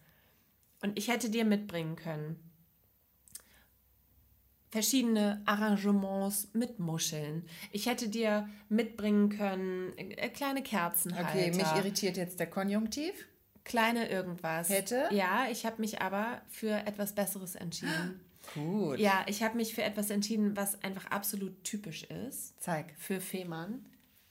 Und 0.82 0.96
ich 0.98 1.08
hätte 1.08 1.30
dir 1.30 1.44
mitbringen 1.44 1.96
können 1.96 2.48
verschiedene 4.70 5.42
Arrangements 5.46 6.48
mit 6.52 6.78
Muscheln. 6.78 7.44
Ich 7.72 7.86
hätte 7.86 8.08
dir 8.08 8.48
mitbringen 8.68 9.30
können 9.30 9.96
äh, 9.96 10.28
kleine 10.28 10.62
Kerzenhalter. 10.62 11.30
Okay, 11.30 11.50
mich 11.52 11.72
irritiert 11.76 12.16
jetzt 12.16 12.38
der 12.38 12.48
Konjunktiv. 12.48 13.12
kleine 13.64 14.08
irgendwas. 14.10 14.68
Hätte? 14.68 15.08
Ja, 15.10 15.46
ich 15.50 15.64
habe 15.66 15.80
mich 15.80 16.00
aber 16.00 16.42
für 16.48 16.70
etwas 16.86 17.14
Besseres 17.14 17.54
entschieden. 17.54 18.20
Gut. 18.54 18.98
Ja, 18.98 19.24
ich 19.26 19.42
habe 19.42 19.56
mich 19.56 19.74
für 19.74 19.82
etwas 19.82 20.08
entschieden, 20.10 20.56
was 20.56 20.82
einfach 20.82 21.06
absolut 21.06 21.64
typisch 21.64 22.04
ist 22.04 22.60
Zeig. 22.62 22.94
für 22.96 23.20
Fehmarn. 23.20 23.84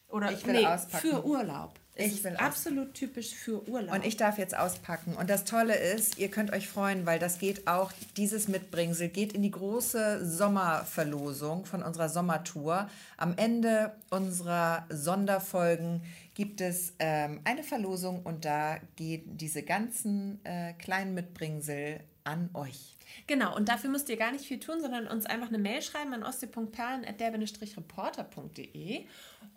Oder 0.07 0.31
Ich 0.31 0.45
will 0.45 0.53
nee, 0.53 0.65
auspacken. 0.65 1.07
für 1.07 1.25
Urlaub. 1.25 1.79
Es 1.97 2.13
Ich 2.13 2.23
will 2.23 2.35
absolut 2.35 2.93
typisch 2.93 3.33
für 3.33 3.67
Urlaub. 3.67 3.95
Und 3.95 4.05
ich 4.05 4.17
darf 4.17 4.37
jetzt 4.37 4.55
auspacken. 4.55 5.15
Und 5.15 5.29
das 5.29 5.45
Tolle 5.45 5.75
ist, 5.75 6.17
ihr 6.17 6.29
könnt 6.29 6.53
euch 6.53 6.67
freuen, 6.67 7.05
weil 7.05 7.17
das 7.17 7.39
geht 7.39 7.67
auch, 7.67 7.91
dieses 8.15 8.47
Mitbringsel 8.47 9.09
geht 9.09 9.33
in 9.33 9.41
die 9.41 9.51
große 9.51 10.25
Sommerverlosung 10.25 11.65
von 11.65 11.81
unserer 11.81 12.09
Sommertour. 12.09 12.89
Am 13.17 13.33
Ende 13.37 13.93
unserer 14.11 14.85
Sonderfolgen 14.89 16.03
gibt 16.35 16.61
es 16.61 16.93
ähm, 16.99 17.41
eine 17.45 17.63
Verlosung 17.63 18.21
und 18.23 18.45
da 18.45 18.77
gehen 18.95 19.37
diese 19.37 19.63
ganzen 19.63 20.39
äh, 20.45 20.73
kleinen 20.73 21.15
Mitbringsel 21.15 22.01
an 22.23 22.51
euch. 22.53 22.97
Genau, 23.25 23.55
und 23.55 23.69
dafür 23.69 23.89
müsst 23.89 24.09
ihr 24.09 24.17
gar 24.17 24.31
nicht 24.31 24.45
viel 24.45 24.59
tun, 24.59 24.79
sondern 24.81 25.07
uns 25.07 25.25
einfach 25.25 25.47
eine 25.47 25.57
Mail 25.57 25.81
schreiben 25.81 26.13
an 26.13 26.21
ostsee.perlen.der-reporter.de 26.23 29.05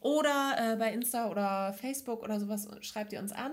oder 0.01 0.57
äh, 0.59 0.77
bei 0.77 0.93
Insta 0.93 1.29
oder 1.31 1.73
Facebook 1.73 2.23
oder 2.23 2.41
sowas 2.41 2.69
schreibt 2.81 3.13
ihr 3.13 3.21
uns 3.21 3.33
an. 3.33 3.53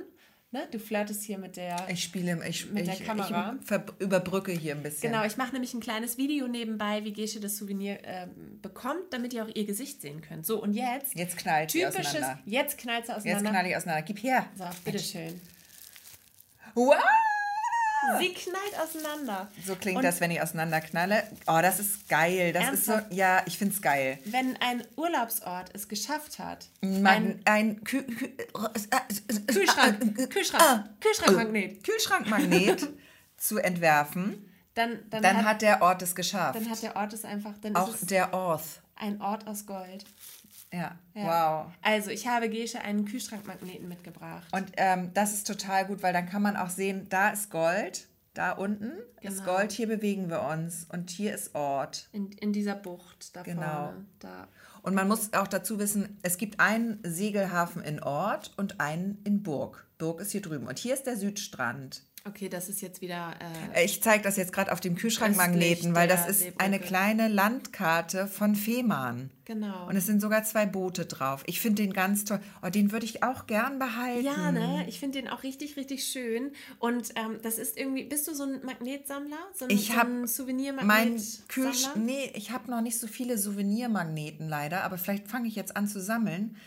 Ne? 0.52 0.65
Du 0.71 0.80
flirtest 0.80 1.23
hier 1.23 1.38
mit 1.38 1.58
der... 1.58 1.76
Ich 1.89 2.02
spiele, 2.02 2.39
ich, 2.47 2.71
Mit 2.71 2.88
der 2.88 2.93
ich, 2.93 3.04
Kamera. 3.04 3.58
ich 3.62 4.02
überbrücke 4.02 4.54
hier 4.54 4.76
ein 4.76 4.82
bisschen. 4.82 5.12
Genau, 5.12 5.26
ich 5.26 5.36
mache 5.36 5.52
nämlich 5.52 5.73
ein 5.73 5.82
kleines 5.82 6.17
Video 6.17 6.47
nebenbei, 6.47 7.04
wie 7.04 7.12
Gesche 7.12 7.41
das 7.41 7.58
Souvenir 7.58 8.00
ähm, 8.04 8.60
bekommt, 8.62 9.12
damit 9.12 9.34
ihr 9.34 9.43
auch 9.43 9.50
ihr 9.54 9.65
Gesicht 9.65 10.02
sehen 10.02 10.21
könnt. 10.21 10.45
So, 10.45 10.62
und 10.62 10.71
jetzt... 10.71 11.15
Jetzt 11.15 11.38
knallt 11.38 11.71
sie 11.71 11.82
typisches... 11.82 12.08
auseinander. 12.08 12.39
Jetzt 12.45 12.78
knallt 12.78 13.06
sie 13.08 13.12
Jetzt 13.12 13.17
auseinander. 13.19 13.50
knall 13.50 13.67
ich 13.67 13.76
auseinander. 13.76 14.04
Gib 14.04 14.23
her. 14.23 14.45
so, 14.56 14.63
bitteschön. 14.86 15.41
Wow! 16.76 16.95
Sie 18.19 18.33
knallt 18.33 18.79
auseinander. 18.81 19.47
So 19.65 19.75
klingt 19.75 19.97
Und 19.97 20.03
das, 20.03 20.19
wenn 20.21 20.31
ich 20.31 20.41
auseinanderknalle. 20.41 21.23
Oh, 21.47 21.59
das 21.61 21.79
ist 21.79 22.07
geil. 22.09 22.53
Das 22.53 22.63
Ernsthaft? 22.63 23.03
ist 23.03 23.09
so, 23.09 23.15
ja, 23.15 23.41
ich 23.45 23.57
finde 23.57 23.73
es 23.75 23.81
geil. 23.81 24.19
Wenn 24.25 24.55
ein 24.61 24.83
Urlaubsort 24.95 25.69
es 25.73 25.87
geschafft 25.87 26.39
hat, 26.39 26.67
Man, 26.81 27.39
ein 27.45 27.83
Kü 27.83 28.03
Kü 28.03 28.29
Kühlschrank, 29.47 30.29
Kühlschrank, 30.29 30.89
Kühlschrankmagnet, 31.01 31.83
Kühlschrankmagnet 31.83 32.87
zu 33.37 33.57
entwerfen, 33.57 34.51
dann, 34.73 34.99
dann, 35.09 35.23
dann 35.23 35.37
hat, 35.37 35.45
hat 35.45 35.61
der 35.61 35.81
Ort 35.81 36.01
es 36.01 36.13
geschafft. 36.15 36.55
dann 36.59 36.69
hat 36.69 36.81
der 36.83 36.95
Ort 36.95 37.13
es 37.13 37.25
einfach, 37.25 37.53
Auch 37.73 37.95
der 38.01 38.33
Ort. 38.33 38.63
ein 38.95 39.21
Ort 39.21 39.47
aus 39.47 39.65
Gold. 39.65 40.05
Ja. 40.73 40.97
Ja. 41.13 41.65
wow. 41.65 41.73
Also, 41.82 42.10
ich 42.12 42.27
habe 42.27 42.49
Gesche 42.49 42.82
einen 42.82 43.06
Kühlschrankmagneten 43.06 43.88
mitgebracht. 43.88 44.47
Und 44.51 44.71
ähm, 44.77 45.12
das 45.13 45.34
ist 45.34 45.47
total 45.47 45.86
gut, 45.86 46.03
weil 46.03 46.13
dann 46.13 46.27
kann 46.27 46.41
man 46.41 46.58
auch 46.58 46.69
sehen, 46.69 47.08
da 47.10 47.30
ist 47.30 47.49
Gold, 47.49 48.08
da 48.34 48.51
unten 48.51 48.91
ist 49.21 49.39
Genau. 49.39 49.56
Gold, 49.56 49.71
hier 49.71 49.88
bewegen 49.88 50.30
wir 50.30 50.41
uns 50.43 50.86
und 50.91 51.10
hier 51.10 51.34
ist 51.34 51.56
Ort. 51.56 52.10
In, 52.12 52.32
in 52.34 52.53
dieser 52.53 52.75
Bucht 52.75 53.36
da 53.36 53.41
Genau. 53.43 53.62
vorne. 53.62 54.06
Da. 54.19 54.47
Und 54.84 54.93
man 54.93 55.08
muss 55.08 55.34
auch 55.34 55.47
dazu 55.47 55.80
wissen, 55.80 56.17
es 56.21 56.38
gibt 56.38 56.60
einen 56.60 56.99
Segelhafen 57.03 57.82
in 57.82 58.01
Ort 58.03 58.53
und 58.58 58.80
einen 58.80 59.19
in 59.23 59.43
Burg. 59.43 59.87
Burg 59.97 60.21
ist 60.21 60.31
hier 60.31 60.41
drüben. 60.41 60.67
Und 60.67 60.79
hier 60.79 60.93
ist 60.93 61.03
der 61.03 61.17
Südstrand. 61.17 62.03
Okay, 62.25 62.49
das 62.49 62.67
ist 62.67 62.81
jetzt 62.81 62.99
wieder. 62.99 63.36
Äh, 63.73 63.86
Ich 63.86 64.03
zeige 64.03 64.21
das 64.21 64.36
jetzt 64.36 64.51
gerade 64.51 64.73
auf 64.73 64.81
dem 64.81 64.95
Kühlschrankmagneten, 64.95 65.95
weil 65.95 66.10
das 66.10 66.27
ist 66.27 66.39
Seebrücke. 66.39 66.60
eine 66.65 66.79
kleine 66.79 67.29
Landkarte 67.29 68.27
von 68.27 68.53
Fehmarn. 68.53 69.31
genau. 69.45 69.88
Und 69.88 69.95
es 69.95 70.07
sind 70.07 70.19
sogar 70.19 70.43
zwei 70.43 70.65
Boote 70.65 71.05
drauf. 71.05 71.43
Ich 71.45 71.62
finde 71.62 71.83
den 71.83 71.93
ganz 71.93 72.25
toll. 72.25 72.41
Oh, 72.62 72.69
den 72.69 72.91
würde 72.91 73.05
ich 73.05 73.23
auch 73.23 73.47
gern 73.47 73.79
behalten. 73.79 74.25
ja, 74.25 74.51
ne? 74.51 74.83
Ich 74.89 74.99
finde 74.99 75.21
den 75.21 75.29
auch 75.29 75.43
richtig, 75.43 75.77
richtig 75.77 76.03
schön. 76.03 76.51
Und 76.79 77.12
ähm, 77.15 77.39
das 77.43 77.57
ist 77.57 77.77
irgendwie. 77.77 78.03
Bist 78.03 78.27
du 78.27 78.33
so 78.36 78.43
ein 78.43 78.60
Magnetsammler? 78.65 79.38
So 79.55 79.63
ein, 79.65 79.71
Ich 79.71 79.88
so 79.88 79.95
hab 79.95 80.07
ein 80.07 80.19
Mein 80.19 80.27
Souvenir-Magnet? 80.27 81.47
Kühlsch 81.47 81.88
Nee, 81.95 82.29
ich 82.36 82.51
habe 82.51 82.69
noch 82.69 82.81
nicht 82.81 82.99
so 82.99 83.07
viele 83.07 83.38
Souvenirmagneten 83.38 84.49
leider, 84.49 84.83
aber 84.83 84.97
vielleicht 84.97 85.29
fange 85.29 85.47
ich 85.47 85.55
jetzt 85.55 85.77
an 85.77 85.88
zu 85.88 86.01
sammeln. 86.01 86.57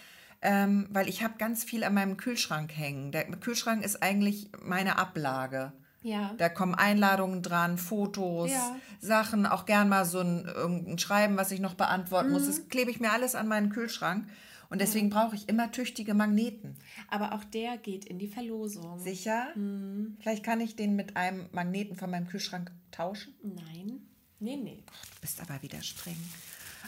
Ähm, 0.42 0.88
weil 0.90 1.08
ich 1.08 1.22
habe 1.22 1.34
ganz 1.38 1.64
viel 1.64 1.84
an 1.84 1.92
meinem 1.94 2.16
Kühlschrank 2.16 2.72
hängen. 2.76 3.12
Der 3.12 3.24
Kühlschrank 3.24 3.84
ist 3.84 4.02
eigentlich 4.02 4.48
meine 4.62 4.96
Ablage. 4.96 5.72
Ja. 6.02 6.32
Da 6.38 6.48
kommen 6.48 6.74
Einladungen 6.74 7.42
dran, 7.42 7.76
Fotos, 7.76 8.50
Ja. 8.50 8.76
Sachen, 9.00 9.44
auch 9.44 9.66
gern 9.66 9.90
mal 9.90 10.06
so 10.06 10.20
ein, 10.20 10.46
irgendein 10.46 10.98
Schreiben, 10.98 11.36
was 11.36 11.50
ich 11.50 11.60
noch 11.60 11.74
beantworten 11.74 12.28
Mhm. 12.28 12.32
muss. 12.34 12.46
Das 12.46 12.68
klebe 12.68 12.90
ich 12.90 13.00
mir 13.00 13.12
alles 13.12 13.34
an 13.34 13.48
meinen 13.48 13.68
Kühlschrank. 13.70 14.26
Und 14.70 14.80
deswegen 14.80 15.10
brauche 15.10 15.34
ich 15.34 15.48
immer 15.48 15.72
tüchtige 15.72 16.14
Magneten. 16.14 16.76
Aber 17.08 17.34
auch 17.34 17.42
der 17.44 17.76
geht 17.76 18.04
in 18.04 18.18
die 18.20 18.28
Verlosung. 18.28 19.00
Sicher? 19.00 19.48
Mhm. 19.56 20.16
Vielleicht 20.20 20.44
kann 20.44 20.60
ich 20.60 20.76
den 20.76 20.94
mit 20.96 21.16
einem 21.16 21.48
Magneten 21.52 21.96
von 21.96 22.08
meinem 22.08 22.28
Kühlschrank 22.28 22.70
tauschen. 22.92 23.34
Nein. 23.42 24.00
Nee, 24.38 24.56
nee. 24.56 24.84
Du 24.86 25.20
bist 25.20 25.40
aber 25.42 25.60
wieder 25.60 25.82
streng. 25.82 26.16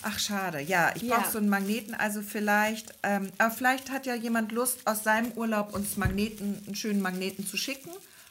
Ach, 0.03 0.19
schade. 0.19 0.61
Ja, 0.61 0.93
ich 0.95 1.03
Ja. 1.03 1.19
brauche 1.19 1.31
so 1.31 1.39
einen 1.39 1.49
Magneten. 1.49 1.95
Also 1.95 2.23
vielleicht, 2.23 2.95
ähm, 3.03 3.31
aber 3.39 3.51
vielleicht 3.53 3.91
hat 3.91 4.07
ja 4.07 4.15
jemand 4.15 4.53
Lust, 4.53 4.87
aus 4.87 5.05
seinem 5.05 5.33
Urlaub 5.33 5.75
uns 5.75 5.97
Magneten, 5.97 6.63
einen 6.67 6.75
schönen 6.75 7.01
Magneten 7.01 7.47
zu 7.47 7.57
schicken. 7.57 7.91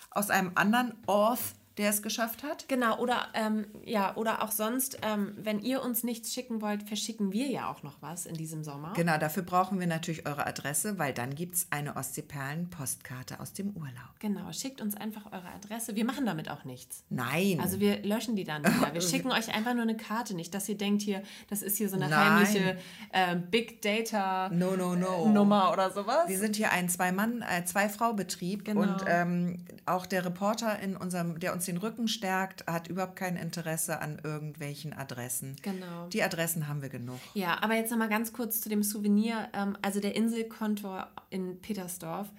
Aus 0.09 0.29
einem 0.29 0.51
anderen 0.55 0.93
Ort, 1.05 1.39
der 1.81 1.89
es 1.89 2.01
geschafft 2.03 2.43
hat. 2.43 2.67
Genau, 2.67 2.97
oder 2.99 3.27
ähm, 3.33 3.65
ja, 3.83 4.15
oder 4.15 4.43
auch 4.43 4.51
sonst, 4.51 4.99
ähm, 5.01 5.33
wenn 5.37 5.59
ihr 5.59 5.81
uns 5.83 6.03
nichts 6.03 6.31
schicken 6.33 6.61
wollt, 6.61 6.83
verschicken 6.83 7.31
wir 7.33 7.47
ja 7.47 7.71
auch 7.71 7.81
noch 7.81 8.01
was 8.01 8.27
in 8.27 8.35
diesem 8.35 8.63
Sommer. 8.63 8.93
Genau, 8.95 9.17
dafür 9.17 9.41
brauchen 9.41 9.79
wir 9.79 9.87
natürlich 9.87 10.27
eure 10.27 10.45
Adresse, 10.45 10.99
weil 10.99 11.11
dann 11.11 11.33
gibt 11.33 11.55
es 11.55 11.67
eine 11.71 11.95
Ostseeperlen-Postkarte 11.95 13.39
aus 13.39 13.53
dem 13.53 13.71
Urlaub. 13.75 13.91
Genau, 14.19 14.51
schickt 14.51 14.79
uns 14.79 14.95
einfach 14.95 15.25
eure 15.31 15.49
Adresse. 15.55 15.95
Wir 15.95 16.05
machen 16.05 16.25
damit 16.25 16.49
auch 16.51 16.65
nichts. 16.65 17.03
Nein. 17.09 17.59
Also 17.59 17.79
wir 17.79 18.03
löschen 18.03 18.35
die 18.35 18.43
dann 18.43 18.63
wieder. 18.63 18.93
Wir 18.93 19.01
schicken 19.01 19.31
euch 19.31 19.53
einfach 19.53 19.73
nur 19.73 19.83
eine 19.83 19.97
Karte, 19.97 20.35
nicht, 20.35 20.53
dass 20.53 20.69
ihr 20.69 20.77
denkt 20.77 21.01
hier, 21.01 21.23
das 21.49 21.63
ist 21.63 21.77
hier 21.77 21.89
so 21.89 21.95
eine 21.95 22.09
Nein. 22.09 22.33
heimliche 22.35 22.77
äh, 23.11 23.35
Big 23.35 23.81
Data 23.81 24.49
no, 24.49 24.75
no, 24.75 24.95
no. 24.95 25.27
Nummer 25.29 25.71
oder 25.73 25.89
sowas. 25.89 26.27
Wir 26.27 26.37
sind 26.37 26.55
hier 26.55 26.71
ein 26.71 26.89
Zwei-Mann-, 26.89 27.41
äh, 27.41 27.65
Zwei-Frau-Betrieb 27.65 28.65
Genau. 28.65 28.81
und 28.81 29.03
ähm, 29.07 29.65
auch 29.87 30.05
der 30.05 30.23
Reporter, 30.25 30.79
in 30.79 30.95
unserem, 30.95 31.39
der 31.39 31.53
uns 31.53 31.65
den 31.65 31.70
Rücken 31.77 32.07
stärkt, 32.07 32.65
hat 32.67 32.87
überhaupt 32.87 33.15
kein 33.15 33.35
Interesse 33.35 34.01
an 34.01 34.19
irgendwelchen 34.23 34.93
Adressen. 34.93 35.55
Genau. 35.61 36.07
Die 36.07 36.23
Adressen 36.23 36.67
haben 36.67 36.81
wir 36.81 36.89
genug. 36.89 37.19
Ja, 37.33 37.61
aber 37.61 37.75
jetzt 37.75 37.91
nochmal 37.91 38.09
ganz 38.09 38.33
kurz 38.33 38.61
zu 38.61 38.69
dem 38.69 38.83
Souvenir. 38.83 39.49
Ähm, 39.53 39.77
also 39.81 39.99
der 39.99 40.15
Inselkontor 40.15 41.09
in 41.29 41.59
Petersdorf, 41.61 42.29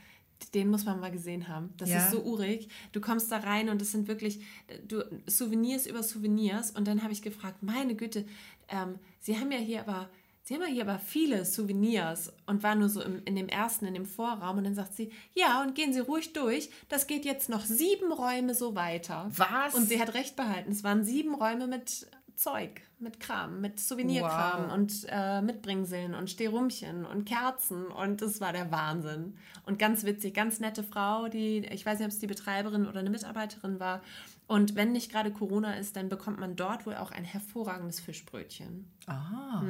den 0.54 0.68
muss 0.70 0.84
man 0.84 0.98
mal 1.00 1.10
gesehen 1.10 1.48
haben. 1.48 1.72
Das 1.76 1.88
Ja. 1.88 1.98
ist 1.98 2.10
so 2.10 2.22
urig. 2.22 2.68
Du 2.92 3.00
kommst 3.00 3.30
da 3.30 3.38
rein 3.38 3.68
und 3.68 3.80
es 3.80 3.92
sind 3.92 4.08
wirklich 4.08 4.40
du, 4.88 5.04
Souvenirs 5.26 5.86
über 5.86 6.02
Souvenirs. 6.02 6.70
Und 6.72 6.88
dann 6.88 7.02
habe 7.02 7.12
ich 7.12 7.22
gefragt, 7.22 7.62
meine 7.62 7.94
Güte, 7.94 8.24
ähm, 8.68 8.98
Sie 9.20 9.38
haben 9.38 9.52
ja 9.52 9.58
hier 9.58 9.80
aber... 9.80 10.08
Sie 10.44 10.55
haben 10.55 10.62
ja 10.62 10.68
hier 10.68 10.83
aber 10.83 10.98
viele 10.98 11.44
Souvenirs 11.44 12.33
und 12.46 12.62
war 12.64 12.74
nur 12.74 12.88
so 12.88 13.00
im, 13.00 13.22
in 13.24 13.37
dem 13.37 13.48
ersten, 13.48 13.87
in 13.87 13.94
dem 13.94 14.07
Vorraum. 14.07 14.59
Und 14.59 14.64
dann 14.64 14.74
sagt 14.74 14.94
sie, 14.94 15.12
ja, 15.35 15.62
und 15.62 15.74
gehen 15.76 15.92
Sie 15.92 16.00
ruhig 16.00 16.33
durch. 16.33 16.68
Das 16.88 17.07
geht 17.07 17.24
jetzt 17.24 17.48
noch 17.48 17.61
sieben 17.64 18.11
Räume 18.12 18.55
so 18.55 18.74
weiter. 18.74 19.31
Was? 19.37 19.74
Und 19.74 19.88
sie 19.88 20.00
hat 20.00 20.14
recht 20.14 20.35
behalten. 20.35 20.72
Es 20.72 20.83
waren 20.83 21.05
sieben 21.05 21.35
Räume 21.35 21.68
mit 21.68 22.09
Zeug, 22.35 22.81
mit 22.98 23.20
Kram, 23.20 23.61
mit 23.61 23.78
Souvenirkram 23.78 24.64
Wow. 24.66 24.72
und 24.74 25.07
äh, 25.09 25.42
Mitbringseln 25.42 26.14
und 26.14 26.28
Stehrumchen 26.28 27.05
und 27.05 27.24
Kerzen 27.24 27.87
und 27.87 28.20
das 28.20 28.40
war 28.40 28.52
der 28.52 28.72
Wahnsinn. 28.72 29.37
Und 29.64 29.78
ganz 29.78 30.02
witzig, 30.05 30.35
ganz 30.35 30.59
nette 30.59 30.83
Frau, 30.83 31.28
die, 31.28 31.59
ich 31.70 31.87
weiß 31.87 31.98
nicht, 31.98 32.07
ob 32.07 32.12
es 32.12 32.18
die 32.18 32.26
Betreiberin 32.26 32.88
oder 32.88 32.98
eine 33.00 33.11
Mitarbeiterin 33.11 33.78
war. 33.78 34.02
Und 34.48 34.74
wenn 34.74 34.90
nicht 34.90 35.12
gerade 35.12 35.31
Corona 35.31 35.74
ist, 35.74 35.94
dann 35.94 36.09
bekommt 36.09 36.40
man 36.40 36.57
dort 36.57 36.85
wohl 36.85 36.96
auch 36.96 37.12
ein 37.12 37.24
hervorragendes 37.24 38.00
Fischbrötchen. 38.00 38.90
Ah, 39.07 39.62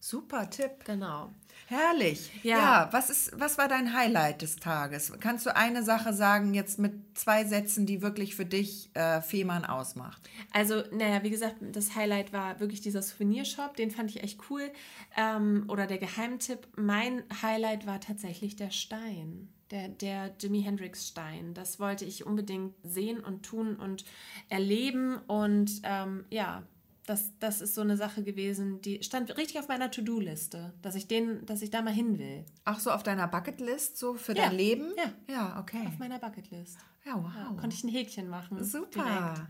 super 0.00 0.48
Tipp. 0.50 0.84
Genau. 0.84 1.30
Herrlich. 1.68 2.30
Ja. 2.44 2.58
Ja. 2.58 2.88
was 2.92 3.10
ist, 3.10 3.40
was 3.40 3.58
war 3.58 3.66
dein 3.66 3.92
Highlight 3.92 4.42
des 4.42 4.56
Tages? 4.56 5.12
Kannst 5.18 5.46
du 5.46 5.56
eine 5.56 5.82
Sache 5.82 6.12
sagen, 6.12 6.54
jetzt 6.54 6.78
mit 6.78 6.92
zwei 7.14 7.44
Sätzen, 7.44 7.86
die 7.86 8.02
wirklich 8.02 8.36
für 8.36 8.46
dich 8.46 8.90
äh, 8.94 9.20
Fehmarn 9.20 9.64
ausmacht? 9.64 10.22
Also, 10.52 10.84
naja, 10.92 11.24
wie 11.24 11.30
gesagt, 11.30 11.56
das 11.60 11.96
Highlight 11.96 12.32
war 12.32 12.60
wirklich 12.60 12.82
dieser 12.82 13.02
Souvenirshop, 13.02 13.76
den 13.76 13.90
fand 13.90 14.10
ich 14.10 14.22
echt 14.22 14.38
cool. 14.48 14.70
Ähm, 15.16 15.64
oder 15.68 15.88
der 15.88 15.98
Geheimtipp, 15.98 16.68
mein 16.76 17.24
Highlight 17.42 17.86
war 17.86 18.00
tatsächlich 18.00 18.54
der 18.54 18.70
Stein. 18.70 19.48
Der, 19.72 19.88
der 19.88 20.32
Jimi 20.38 20.62
Hendrix 20.62 21.08
Stein. 21.08 21.52
Das 21.52 21.80
wollte 21.80 22.04
ich 22.04 22.24
unbedingt 22.24 22.74
sehen 22.84 23.18
und 23.18 23.42
tun 23.44 23.74
und 23.74 24.04
erleben. 24.48 25.16
Und 25.26 25.80
ähm, 25.82 26.24
ja, 26.30 26.62
das, 27.06 27.30
das 27.38 27.60
ist 27.60 27.74
so 27.74 27.80
eine 27.80 27.96
Sache 27.96 28.22
gewesen, 28.22 28.80
die 28.82 29.02
stand 29.02 29.36
richtig 29.36 29.58
auf 29.58 29.68
meiner 29.68 29.90
To-Do-Liste, 29.90 30.74
dass 30.82 30.94
ich 30.96 31.06
den, 31.08 31.46
dass 31.46 31.62
ich 31.62 31.70
da 31.70 31.80
mal 31.82 31.92
hin 31.92 32.18
will. 32.18 32.44
Auch 32.64 32.78
so 32.80 32.90
auf 32.90 33.02
deiner 33.02 33.28
Bucketlist, 33.28 33.96
so 33.96 34.14
für 34.14 34.36
Ja, 34.36 34.46
dein 34.48 34.56
Leben? 34.56 34.92
ja. 34.96 35.12
Ja, 35.34 35.60
okay. 35.60 35.86
Auf 35.86 35.98
meiner 35.98 36.18
Bucketlist. 36.18 36.78
Ja, 37.04 37.14
wow. 37.14 37.30
Ja, 37.34 37.54
konnte 37.60 37.76
ich 37.76 37.84
ein 37.84 37.88
Häkchen 37.88 38.28
machen. 38.28 38.62
Super. 38.64 39.04
Direkt. 39.04 39.42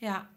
Ja. 0.00 0.28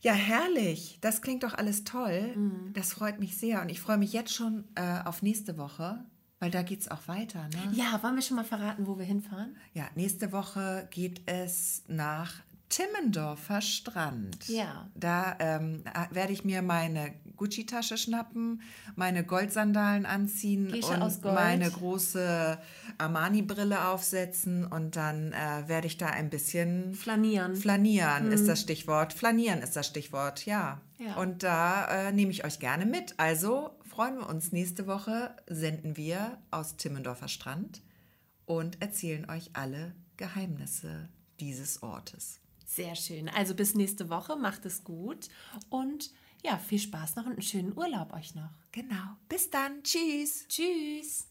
Ja, 0.00 0.12
herrlich. 0.12 0.98
Das 1.00 1.20
klingt 1.22 1.42
doch 1.42 1.54
alles 1.54 1.84
toll. 1.84 2.32
Mhm. 2.36 2.72
Das 2.72 2.92
freut 2.92 3.18
mich 3.20 3.36
sehr. 3.36 3.60
Und 3.62 3.68
ich 3.68 3.80
freue 3.80 3.98
mich 3.98 4.12
jetzt 4.12 4.32
schon 4.32 4.64
äh, 4.74 5.00
auf 5.04 5.22
nächste 5.22 5.58
Woche, 5.58 6.04
weil 6.38 6.50
da 6.50 6.62
geht 6.62 6.80
es 6.80 6.90
auch 6.90 7.06
weiter. 7.08 7.48
Ne? 7.48 7.72
ja, 7.74 8.02
wollen 8.02 8.14
wir 8.14 8.22
schon 8.22 8.36
mal 8.36 8.44
verraten, 8.44 8.86
wo 8.86 8.98
wir 8.98 9.04
hinfahren? 9.04 9.56
Ja, 9.74 9.88
nächste 9.94 10.32
Woche 10.32 10.88
geht 10.90 11.20
es 11.26 11.82
nach 11.88 12.34
Timmendorfer 12.70 13.60
Strand. 13.60 14.48
Ja. 14.48 14.88
Da 14.94 15.36
ähm, 15.40 15.84
werde 16.10 16.32
ich 16.32 16.44
mir 16.44 16.62
meine 16.62 17.12
Gucci-Tasche 17.36 17.98
schnappen, 17.98 18.62
meine 18.94 19.24
Goldsandalen 19.24 20.06
anziehen 20.06 20.68
Gesche 20.68 20.92
und 20.92 21.02
aus 21.02 21.20
Gold. 21.20 21.34
meine 21.34 21.70
große 21.70 22.58
Armani-Brille 22.98 23.88
aufsetzen 23.88 24.66
und 24.66 24.96
dann 24.96 25.32
äh, 25.32 25.66
werde 25.66 25.88
ich 25.88 25.98
da 25.98 26.06
ein 26.06 26.30
bisschen 26.30 26.94
Flanieren. 26.94 27.56
Flanieren 27.56 28.30
ist 28.30 28.46
das 28.46 28.60
Stichwort. 28.60 29.12
Flanieren 29.12 29.60
ist 29.62 29.74
das 29.74 29.86
Stichwort, 29.86 30.46
ja. 30.46 30.80
Ja. 30.98 31.16
Und 31.16 31.42
da 31.42 32.08
äh, 32.08 32.12
nehme 32.12 32.30
ich 32.30 32.44
euch 32.44 32.60
gerne 32.60 32.86
mit. 32.86 33.14
Also 33.18 33.70
freuen 33.82 34.18
wir 34.18 34.28
uns. 34.28 34.52
Nächste 34.52 34.86
Woche 34.86 35.34
senden 35.46 35.96
wir 35.96 36.38
aus 36.50 36.76
Timmendorfer 36.76 37.28
Strand 37.28 37.82
und 38.44 38.80
erzählen 38.80 39.28
euch 39.28 39.50
alle 39.54 39.94
Geheimnisse 40.16 41.08
dieses 41.40 41.82
Ortes. 41.82 42.39
Sehr 42.70 42.94
schön. 42.94 43.28
Also 43.28 43.56
bis 43.56 43.74
nächste 43.74 44.10
Woche. 44.10 44.36
Macht 44.36 44.64
es 44.64 44.84
gut. 44.84 45.28
Und 45.70 46.12
ja, 46.44 46.56
viel 46.56 46.78
Spaß 46.78 47.16
noch 47.16 47.26
und 47.26 47.32
einen 47.32 47.42
schönen 47.42 47.76
Urlaub 47.76 48.12
euch 48.12 48.36
noch. 48.36 48.50
Genau. 48.70 49.16
Bis 49.28 49.50
dann. 49.50 49.82
Tschüss. 49.82 50.46
Tschüss. 50.46 51.29